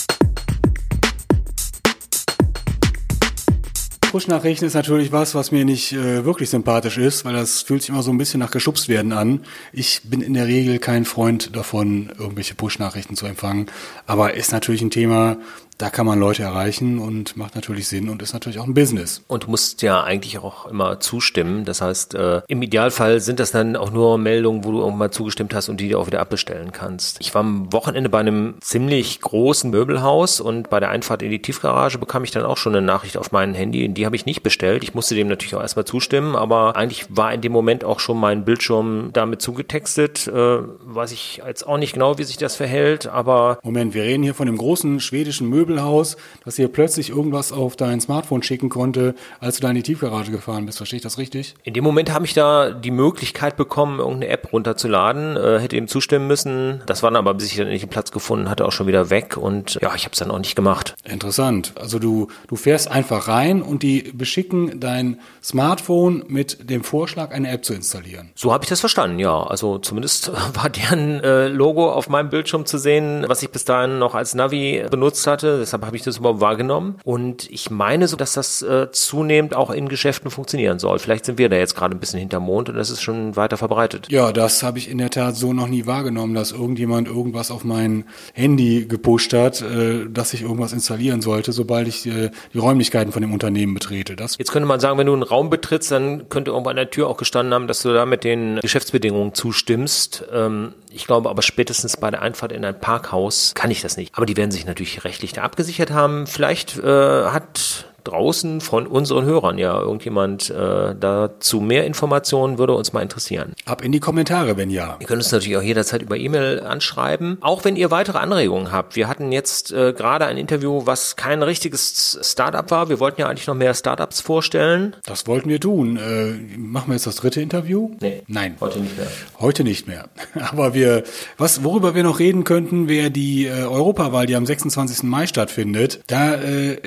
Push-Nachrichten 4.13 4.65
ist 4.65 4.75
natürlich 4.75 5.11
was, 5.11 5.33
was 5.33 5.51
mir 5.51 5.65
nicht 5.65 5.91
äh, 5.91 6.23
wirklich 6.23 6.51
sympathisch 6.51 6.99
ist, 6.99 7.25
weil 7.25 7.33
das 7.33 7.63
fühlt 7.63 7.81
sich 7.81 7.89
immer 7.89 8.03
so 8.03 8.11
ein 8.11 8.19
bisschen 8.19 8.41
nach 8.41 8.51
geschubst 8.51 8.87
werden 8.87 9.11
an. 9.11 9.39
Ich 9.71 10.01
bin 10.03 10.21
in 10.21 10.35
der 10.35 10.45
Regel 10.45 10.77
kein 10.77 11.05
Freund 11.05 11.55
davon, 11.55 12.11
irgendwelche 12.19 12.53
Push-Nachrichten 12.53 13.15
zu 13.15 13.25
empfangen. 13.25 13.71
Aber 14.05 14.35
ist 14.35 14.51
natürlich 14.51 14.83
ein 14.83 14.91
Thema, 14.91 15.37
da 15.77 15.89
kann 15.89 16.05
man 16.05 16.19
Leute 16.19 16.43
erreichen 16.43 16.99
und 16.99 17.35
macht 17.35 17.55
natürlich 17.55 17.87
Sinn 17.87 18.09
und 18.09 18.21
ist 18.21 18.33
natürlich 18.33 18.59
auch 18.59 18.67
ein 18.67 18.73
Business. 18.73 19.23
Und 19.27 19.43
du 19.43 19.49
musst 19.49 19.81
ja 19.81 20.03
eigentlich 20.03 20.37
auch 20.39 20.67
immer 20.67 20.99
zustimmen. 20.99 21.65
Das 21.65 21.81
heißt, 21.81 22.15
äh, 22.15 22.41
im 22.47 22.61
Idealfall 22.61 23.19
sind 23.19 23.39
das 23.39 23.51
dann 23.51 23.75
auch 23.75 23.91
nur 23.91 24.17
Meldungen, 24.17 24.63
wo 24.63 24.71
du 24.71 24.79
irgendwann 24.79 25.11
zugestimmt 25.11 25.53
hast 25.53 25.69
und 25.69 25.79
die 25.79 25.89
dir 25.89 25.99
auch 25.99 26.07
wieder 26.07 26.21
abbestellen 26.21 26.71
kannst. 26.71 27.17
Ich 27.19 27.33
war 27.33 27.41
am 27.41 27.71
Wochenende 27.73 28.09
bei 28.09 28.19
einem 28.19 28.55
ziemlich 28.61 29.21
großen 29.21 29.69
Möbelhaus 29.69 30.39
und 30.39 30.69
bei 30.69 30.79
der 30.79 30.89
Einfahrt 30.89 31.21
in 31.21 31.31
die 31.31 31.41
Tiefgarage 31.41 31.97
bekam 31.97 32.23
ich 32.23 32.31
dann 32.31 32.45
auch 32.45 32.57
schon 32.57 32.75
eine 32.75 32.85
Nachricht 32.85 33.17
auf 33.17 33.31
mein 33.31 33.53
Handy. 33.53 33.89
Die 33.89 34.05
habe 34.05 34.15
ich 34.15 34.25
nicht 34.25 34.43
bestellt. 34.43 34.83
Ich 34.83 34.93
musste 34.93 35.15
dem 35.15 35.27
natürlich 35.27 35.55
auch 35.55 35.61
erstmal 35.61 35.85
zustimmen, 35.85 36.35
aber 36.35 36.75
eigentlich 36.75 37.05
war 37.09 37.33
in 37.33 37.41
dem 37.41 37.51
Moment 37.51 37.83
auch 37.83 37.99
schon 37.99 38.19
mein 38.19 38.45
Bildschirm 38.45 39.09
damit 39.13 39.41
zugetextet. 39.41 40.27
Äh, 40.27 40.33
weiß 40.33 41.11
ich 41.11 41.41
jetzt 41.45 41.67
auch 41.67 41.77
nicht 41.77 41.93
genau, 41.93 42.17
wie 42.17 42.23
sich 42.23 42.37
das 42.37 42.55
verhält, 42.55 43.07
aber. 43.07 43.59
Moment, 43.63 43.93
wir 43.93 44.03
reden 44.03 44.23
hier 44.23 44.35
von 44.35 44.45
dem 44.45 44.57
großen 44.57 44.99
schwedischen 44.99 45.49
Möbel 45.49 45.62
Möbelhaus, 45.63 46.17
dass 46.43 46.55
dir 46.55 46.67
plötzlich 46.67 47.09
irgendwas 47.09 47.53
auf 47.53 47.77
dein 47.77 48.01
Smartphone 48.01 48.43
schicken 48.43 48.67
konnte, 48.67 49.15
als 49.39 49.55
du 49.55 49.61
da 49.61 49.69
in 49.69 49.75
die 49.75 49.83
Tiefgarage 49.83 50.31
gefahren 50.31 50.65
bist. 50.65 50.77
Verstehe 50.77 50.97
ich 50.97 51.03
das 51.03 51.17
richtig? 51.17 51.55
In 51.63 51.73
dem 51.73 51.85
Moment 51.85 52.13
habe 52.13 52.25
ich 52.25 52.33
da 52.33 52.71
die 52.71 52.91
Möglichkeit 52.91 53.55
bekommen, 53.55 53.99
irgendeine 53.99 54.27
App 54.27 54.51
runterzuladen, 54.51 55.37
äh, 55.37 55.59
hätte 55.59 55.77
ihm 55.77 55.87
zustimmen 55.87 56.27
müssen. 56.27 56.81
Das 56.85 57.01
war 57.01 57.11
dann 57.11 57.17
aber, 57.17 57.33
bis 57.33 57.51
ich 57.51 57.57
dann 57.57 57.69
nicht 57.69 57.83
den 57.83 57.89
Platz 57.89 58.11
gefunden 58.11 58.49
hatte, 58.49 58.65
auch 58.65 58.73
schon 58.73 58.87
wieder 58.87 59.09
weg 59.09 59.37
und 59.37 59.79
ja, 59.81 59.95
ich 59.95 60.03
habe 60.03 60.11
es 60.11 60.19
dann 60.19 60.31
auch 60.31 60.39
nicht 60.39 60.55
gemacht. 60.55 60.95
Interessant. 61.05 61.71
Also 61.79 61.97
du, 61.97 62.27
du 62.47 62.57
fährst 62.57 62.91
einfach 62.91 63.29
rein 63.29 63.61
und 63.61 63.83
die 63.83 64.11
beschicken 64.13 64.81
dein 64.81 65.19
Smartphone 65.41 66.25
mit 66.27 66.69
dem 66.69 66.83
Vorschlag, 66.83 67.31
eine 67.31 67.49
App 67.49 67.63
zu 67.63 67.73
installieren. 67.73 68.31
So 68.35 68.51
habe 68.51 68.65
ich 68.65 68.69
das 68.69 68.81
verstanden, 68.81 69.19
ja. 69.19 69.43
Also 69.43 69.77
zumindest 69.77 70.31
war 70.55 70.69
deren 70.69 71.21
äh, 71.21 71.47
Logo 71.47 71.89
auf 71.89 72.09
meinem 72.09 72.29
Bildschirm 72.29 72.65
zu 72.65 72.77
sehen, 72.77 73.23
was 73.27 73.41
ich 73.43 73.49
bis 73.49 73.63
dahin 73.63 73.99
noch 73.99 74.13
als 74.13 74.35
Navi 74.35 74.83
benutzt 74.89 75.25
hatte 75.25 75.52
deshalb 75.59 75.85
habe 75.85 75.95
ich 75.95 76.03
das 76.03 76.17
überhaupt 76.17 76.41
wahrgenommen. 76.41 76.95
Und 77.03 77.49
ich 77.49 77.69
meine 77.69 78.07
so, 78.07 78.17
dass 78.17 78.33
das 78.33 78.61
äh, 78.61 78.91
zunehmend 78.91 79.55
auch 79.55 79.69
in 79.69 79.89
Geschäften 79.89 80.31
funktionieren 80.31 80.79
soll. 80.79 80.99
Vielleicht 80.99 81.25
sind 81.25 81.37
wir 81.37 81.49
da 81.49 81.55
jetzt 81.55 81.75
gerade 81.75 81.95
ein 81.95 81.99
bisschen 81.99 82.19
hinterm 82.19 82.43
Mond 82.43 82.69
und 82.69 82.75
das 82.75 82.89
ist 82.89 83.01
schon 83.01 83.35
weiter 83.35 83.57
verbreitet. 83.57 84.07
Ja, 84.09 84.31
das 84.31 84.63
habe 84.63 84.77
ich 84.77 84.89
in 84.89 84.97
der 84.97 85.09
Tat 85.09 85.35
so 85.35 85.53
noch 85.53 85.67
nie 85.67 85.85
wahrgenommen, 85.85 86.33
dass 86.33 86.51
irgendjemand 86.51 87.07
irgendwas 87.07 87.51
auf 87.51 87.63
mein 87.63 88.05
Handy 88.33 88.85
gepusht 88.85 89.33
hat, 89.33 89.61
äh, 89.61 90.05
dass 90.09 90.33
ich 90.33 90.41
irgendwas 90.41 90.73
installieren 90.73 91.21
sollte, 91.21 91.51
sobald 91.51 91.87
ich 91.87 92.05
äh, 92.05 92.31
die 92.53 92.57
Räumlichkeiten 92.57 93.11
von 93.11 93.21
dem 93.21 93.33
Unternehmen 93.33 93.73
betrete. 93.73 94.15
Das 94.15 94.37
jetzt 94.37 94.51
könnte 94.51 94.67
man 94.67 94.79
sagen, 94.79 94.97
wenn 94.97 95.07
du 95.07 95.13
einen 95.13 95.23
Raum 95.23 95.49
betrittst, 95.49 95.91
dann 95.91 96.29
könnte 96.29 96.51
irgendwo 96.51 96.69
an 96.69 96.75
der 96.75 96.89
Tür 96.89 97.07
auch 97.07 97.17
gestanden 97.17 97.53
haben, 97.53 97.67
dass 97.67 97.81
du 97.81 97.93
da 97.93 98.05
mit 98.05 98.23
den 98.23 98.59
Geschäftsbedingungen 98.61 99.33
zustimmst. 99.33 100.25
Ähm, 100.31 100.73
ich 100.91 101.07
glaube 101.07 101.29
aber 101.29 101.41
spätestens 101.41 101.97
bei 101.97 102.11
der 102.11 102.21
Einfahrt 102.21 102.51
in 102.51 102.63
ein 102.63 102.79
Parkhaus 102.79 103.53
kann 103.55 103.71
ich 103.71 103.81
das 103.81 103.97
nicht. 103.97 104.15
Aber 104.15 104.25
die 104.25 104.37
werden 104.37 104.51
sich 104.51 104.65
natürlich 104.65 105.03
rechtlich 105.03 105.33
da 105.33 105.42
abgesichert 105.43 105.91
haben. 105.91 106.27
Vielleicht 106.27 106.77
äh, 106.79 107.25
hat 107.25 107.92
draußen 108.03 108.61
von 108.61 108.87
unseren 108.87 109.25
Hörern 109.25 109.57
ja 109.57 109.79
irgendjemand 109.79 110.49
äh, 110.49 110.95
dazu 110.99 111.59
mehr 111.61 111.85
Informationen 111.85 112.57
würde 112.57 112.73
uns 112.73 112.93
mal 112.93 113.01
interessieren. 113.01 113.53
Ab 113.65 113.83
in 113.83 113.91
die 113.91 113.99
Kommentare, 113.99 114.57
wenn 114.57 114.69
ja. 114.69 114.97
Ihr 114.99 115.07
könnt 115.07 115.21
uns 115.21 115.31
natürlich 115.31 115.57
auch 115.57 115.63
jederzeit 115.63 116.01
über 116.01 116.17
E-Mail 116.17 116.61
anschreiben. 116.61 117.37
Auch 117.41 117.65
wenn 117.65 117.75
ihr 117.75 117.91
weitere 117.91 118.17
Anregungen 118.17 118.71
habt. 118.71 118.95
Wir 118.95 119.07
hatten 119.07 119.31
jetzt 119.31 119.71
äh, 119.71 119.93
gerade 119.93 120.25
ein 120.25 120.37
Interview, 120.37 120.85
was 120.85 121.15
kein 121.15 121.43
richtiges 121.43 122.19
Startup 122.21 122.69
war. 122.71 122.89
Wir 122.89 122.99
wollten 122.99 123.21
ja 123.21 123.27
eigentlich 123.27 123.47
noch 123.47 123.55
mehr 123.55 123.73
Startups 123.73 124.21
vorstellen. 124.21 124.95
Das 125.05 125.27
wollten 125.27 125.49
wir 125.49 125.59
tun. 125.59 125.97
Äh, 125.97 126.57
machen 126.57 126.89
wir 126.89 126.93
jetzt 126.93 127.07
das 127.07 127.15
dritte 127.15 127.41
Interview? 127.41 127.91
Nee. 127.99 128.23
Nein. 128.27 128.55
Heute 128.59 128.79
nicht 128.79 128.97
mehr. 128.97 129.07
Heute 129.39 129.63
nicht 129.63 129.87
mehr. 129.87 130.09
Aber 130.51 130.73
wir, 130.73 131.03
was, 131.37 131.63
worüber 131.63 131.95
wir 131.95 132.03
noch 132.03 132.19
reden 132.19 132.43
könnten, 132.43 132.87
wäre 132.87 133.11
die 133.11 133.45
äh, 133.45 133.63
Europawahl, 133.63 134.25
die 134.25 134.35
am 134.35 134.45
26. 134.45 135.03
Mai 135.03 135.27
stattfindet. 135.27 136.01
Da 136.07 136.35
äh, 136.35 136.77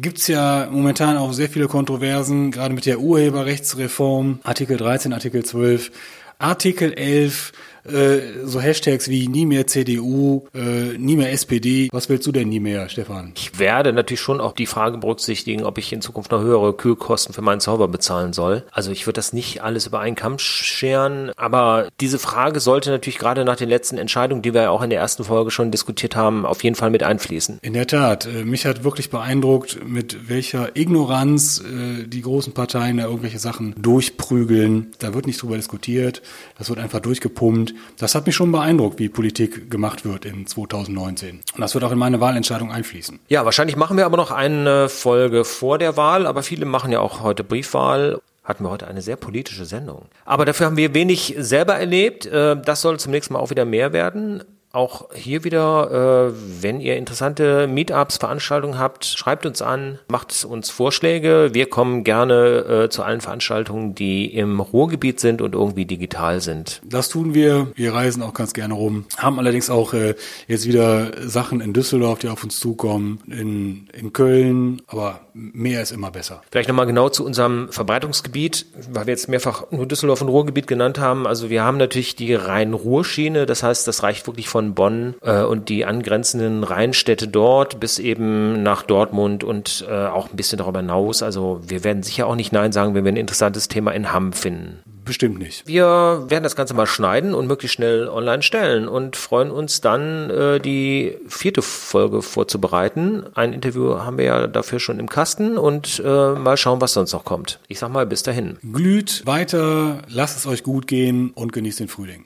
gibt's 0.00 0.28
ja 0.28 0.68
momentan 0.70 1.16
auch 1.16 1.32
sehr 1.32 1.48
viele 1.48 1.68
Kontroversen, 1.68 2.50
gerade 2.50 2.74
mit 2.74 2.86
der 2.86 3.00
Urheberrechtsreform, 3.00 4.40
Artikel 4.42 4.76
13, 4.76 5.12
Artikel 5.12 5.44
12, 5.44 5.90
Artikel 6.38 6.92
11 6.92 7.52
äh, 7.88 8.44
so 8.44 8.60
Hashtags 8.60 9.08
wie 9.08 9.28
nie 9.28 9.46
mehr 9.46 9.66
CDU, 9.66 10.46
äh, 10.54 10.96
nie 10.98 11.16
mehr 11.16 11.32
SPD. 11.32 11.88
Was 11.92 12.08
willst 12.08 12.26
du 12.26 12.32
denn 12.32 12.48
nie 12.48 12.60
mehr, 12.60 12.88
Stefan? 12.88 13.32
Ich 13.36 13.58
werde 13.58 13.92
natürlich 13.92 14.20
schon 14.20 14.40
auch 14.40 14.52
die 14.52 14.66
Frage 14.66 14.98
berücksichtigen, 14.98 15.64
ob 15.64 15.78
ich 15.78 15.92
in 15.92 16.00
Zukunft 16.00 16.30
noch 16.30 16.40
höhere 16.40 16.74
Kühlkosten 16.74 17.34
für 17.34 17.42
meinen 17.42 17.60
Server 17.60 17.88
bezahlen 17.88 18.32
soll. 18.32 18.64
Also 18.70 18.90
ich 18.90 19.06
würde 19.06 19.16
das 19.16 19.32
nicht 19.32 19.62
alles 19.62 19.86
über 19.86 20.00
einen 20.00 20.16
Kamm 20.16 20.38
scheren, 20.38 21.30
aber 21.36 21.88
diese 22.00 22.18
Frage 22.18 22.60
sollte 22.60 22.90
natürlich 22.90 23.18
gerade 23.18 23.44
nach 23.44 23.56
den 23.56 23.68
letzten 23.68 23.98
Entscheidungen, 23.98 24.42
die 24.42 24.54
wir 24.54 24.62
ja 24.62 24.70
auch 24.70 24.82
in 24.82 24.90
der 24.90 25.00
ersten 25.00 25.24
Folge 25.24 25.50
schon 25.50 25.70
diskutiert 25.70 26.16
haben, 26.16 26.44
auf 26.44 26.64
jeden 26.64 26.76
Fall 26.76 26.90
mit 26.90 27.02
einfließen. 27.02 27.58
In 27.62 27.74
der 27.74 27.86
Tat. 27.86 28.26
Äh, 28.26 28.44
mich 28.44 28.66
hat 28.66 28.84
wirklich 28.84 29.10
beeindruckt, 29.10 29.78
mit 29.86 30.28
welcher 30.28 30.76
Ignoranz 30.76 31.60
äh, 31.60 32.06
die 32.06 32.22
großen 32.22 32.52
Parteien 32.52 32.96
da 32.98 33.04
irgendwelche 33.04 33.38
Sachen 33.38 33.74
durchprügeln. 33.80 34.92
Da 34.98 35.14
wird 35.14 35.26
nicht 35.26 35.40
drüber 35.40 35.56
diskutiert. 35.56 36.22
Das 36.58 36.68
wird 36.68 36.78
einfach 36.78 37.00
durchgepumpt. 37.00 37.74
Das 37.98 38.14
hat 38.14 38.26
mich 38.26 38.34
schon 38.34 38.52
beeindruckt, 38.52 38.98
wie 38.98 39.08
Politik 39.08 39.70
gemacht 39.70 40.04
wird 40.04 40.24
in 40.24 40.46
2019. 40.46 41.40
Und 41.54 41.60
das 41.60 41.74
wird 41.74 41.84
auch 41.84 41.92
in 41.92 41.98
meine 41.98 42.20
Wahlentscheidung 42.20 42.70
einfließen. 42.70 43.18
Ja, 43.28 43.44
wahrscheinlich 43.44 43.76
machen 43.76 43.96
wir 43.96 44.06
aber 44.06 44.16
noch 44.16 44.30
eine 44.30 44.88
Folge 44.88 45.44
vor 45.44 45.78
der 45.78 45.96
Wahl, 45.96 46.26
aber 46.26 46.42
viele 46.42 46.66
machen 46.66 46.92
ja 46.92 47.00
auch 47.00 47.22
heute 47.22 47.44
Briefwahl 47.44 48.20
hatten 48.44 48.62
wir 48.62 48.70
heute 48.70 48.86
eine 48.86 49.02
sehr 49.02 49.16
politische 49.16 49.64
Sendung. 49.64 50.02
Aber 50.24 50.44
dafür 50.44 50.66
haben 50.66 50.76
wir 50.76 50.94
wenig 50.94 51.34
selber 51.36 51.74
erlebt. 51.74 52.26
Äh, 52.26 52.56
das 52.56 52.80
soll 52.80 53.00
zum 53.00 53.10
nächsten 53.10 53.34
Mal 53.34 53.40
auch 53.40 53.50
wieder 53.50 53.64
mehr 53.64 53.92
werden 53.92 54.44
auch 54.76 55.08
hier 55.14 55.42
wieder, 55.42 56.28
äh, 56.30 56.62
wenn 56.62 56.80
ihr 56.80 56.96
interessante 56.96 57.66
Meetups, 57.66 58.18
Veranstaltungen 58.18 58.78
habt, 58.78 59.06
schreibt 59.06 59.46
uns 59.46 59.62
an, 59.62 59.98
macht 60.08 60.44
uns 60.44 60.70
Vorschläge. 60.70 61.50
Wir 61.52 61.68
kommen 61.68 62.04
gerne 62.04 62.84
äh, 62.84 62.88
zu 62.90 63.02
allen 63.02 63.22
Veranstaltungen, 63.22 63.94
die 63.94 64.26
im 64.26 64.60
Ruhrgebiet 64.60 65.18
sind 65.18 65.40
und 65.40 65.54
irgendwie 65.54 65.86
digital 65.86 66.40
sind. 66.40 66.82
Das 66.84 67.08
tun 67.08 67.32
wir. 67.32 67.68
Wir 67.74 67.94
reisen 67.94 68.22
auch 68.22 68.34
ganz 68.34 68.52
gerne 68.52 68.74
rum. 68.74 69.06
Haben 69.16 69.38
allerdings 69.38 69.70
auch 69.70 69.94
äh, 69.94 70.14
jetzt 70.46 70.66
wieder 70.66 71.10
Sachen 71.26 71.60
in 71.60 71.72
Düsseldorf, 71.72 72.18
die 72.18 72.28
auf 72.28 72.44
uns 72.44 72.60
zukommen, 72.60 73.20
in, 73.28 73.88
in 73.98 74.12
Köln, 74.12 74.82
aber 74.86 75.20
mehr 75.32 75.80
ist 75.80 75.92
immer 75.92 76.10
besser. 76.10 76.42
Vielleicht 76.50 76.68
nochmal 76.68 76.86
genau 76.86 77.08
zu 77.08 77.24
unserem 77.24 77.68
Verbreitungsgebiet, 77.70 78.66
weil 78.90 79.06
wir 79.06 79.12
jetzt 79.12 79.28
mehrfach 79.28 79.70
nur 79.70 79.86
Düsseldorf 79.86 80.20
und 80.20 80.28
Ruhrgebiet 80.28 80.66
genannt 80.66 80.98
haben. 80.98 81.26
Also 81.26 81.48
wir 81.48 81.62
haben 81.64 81.78
natürlich 81.78 82.14
die 82.14 82.34
Rhein-Ruhr-Schiene, 82.34 83.46
das 83.46 83.62
heißt, 83.62 83.88
das 83.88 84.02
reicht 84.02 84.26
wirklich 84.26 84.48
von 84.48 84.65
von 84.66 84.74
Bonn 84.74 85.14
äh, 85.22 85.42
und 85.42 85.68
die 85.68 85.84
angrenzenden 85.84 86.64
Rheinstädte 86.64 87.28
dort 87.28 87.80
bis 87.80 87.98
eben 87.98 88.62
nach 88.62 88.82
Dortmund 88.82 89.44
und 89.44 89.86
äh, 89.88 90.06
auch 90.06 90.30
ein 90.30 90.36
bisschen 90.36 90.58
darüber 90.58 90.80
hinaus. 90.80 91.22
Also 91.22 91.60
wir 91.66 91.84
werden 91.84 92.02
sicher 92.02 92.26
auch 92.26 92.36
nicht 92.36 92.52
Nein 92.52 92.72
sagen, 92.72 92.94
wenn 92.94 93.04
wir 93.04 93.12
ein 93.12 93.16
interessantes 93.16 93.68
Thema 93.68 93.92
in 93.92 94.12
Hamm 94.12 94.32
finden. 94.32 94.82
Bestimmt 95.04 95.38
nicht. 95.38 95.68
Wir 95.68 96.24
werden 96.28 96.42
das 96.42 96.56
Ganze 96.56 96.74
mal 96.74 96.86
schneiden 96.86 97.32
und 97.32 97.46
möglichst 97.46 97.76
schnell 97.76 98.08
online 98.08 98.42
stellen 98.42 98.88
und 98.88 99.14
freuen 99.14 99.52
uns 99.52 99.80
dann, 99.80 100.30
äh, 100.30 100.58
die 100.58 101.16
vierte 101.28 101.62
Folge 101.62 102.22
vorzubereiten. 102.22 103.24
Ein 103.34 103.52
Interview 103.52 104.00
haben 104.00 104.18
wir 104.18 104.24
ja 104.24 104.46
dafür 104.48 104.80
schon 104.80 104.98
im 104.98 105.08
Kasten 105.08 105.58
und 105.58 106.02
äh, 106.04 106.32
mal 106.32 106.56
schauen, 106.56 106.80
was 106.80 106.94
sonst 106.94 107.12
noch 107.12 107.24
kommt. 107.24 107.60
Ich 107.68 107.78
sag 107.78 107.92
mal, 107.92 108.04
bis 108.04 108.24
dahin. 108.24 108.58
Glüht 108.72 109.22
weiter, 109.26 110.02
lasst 110.08 110.38
es 110.38 110.46
euch 110.46 110.64
gut 110.64 110.88
gehen 110.88 111.30
und 111.36 111.52
genießt 111.52 111.78
den 111.78 111.88
Frühling. 111.88 112.24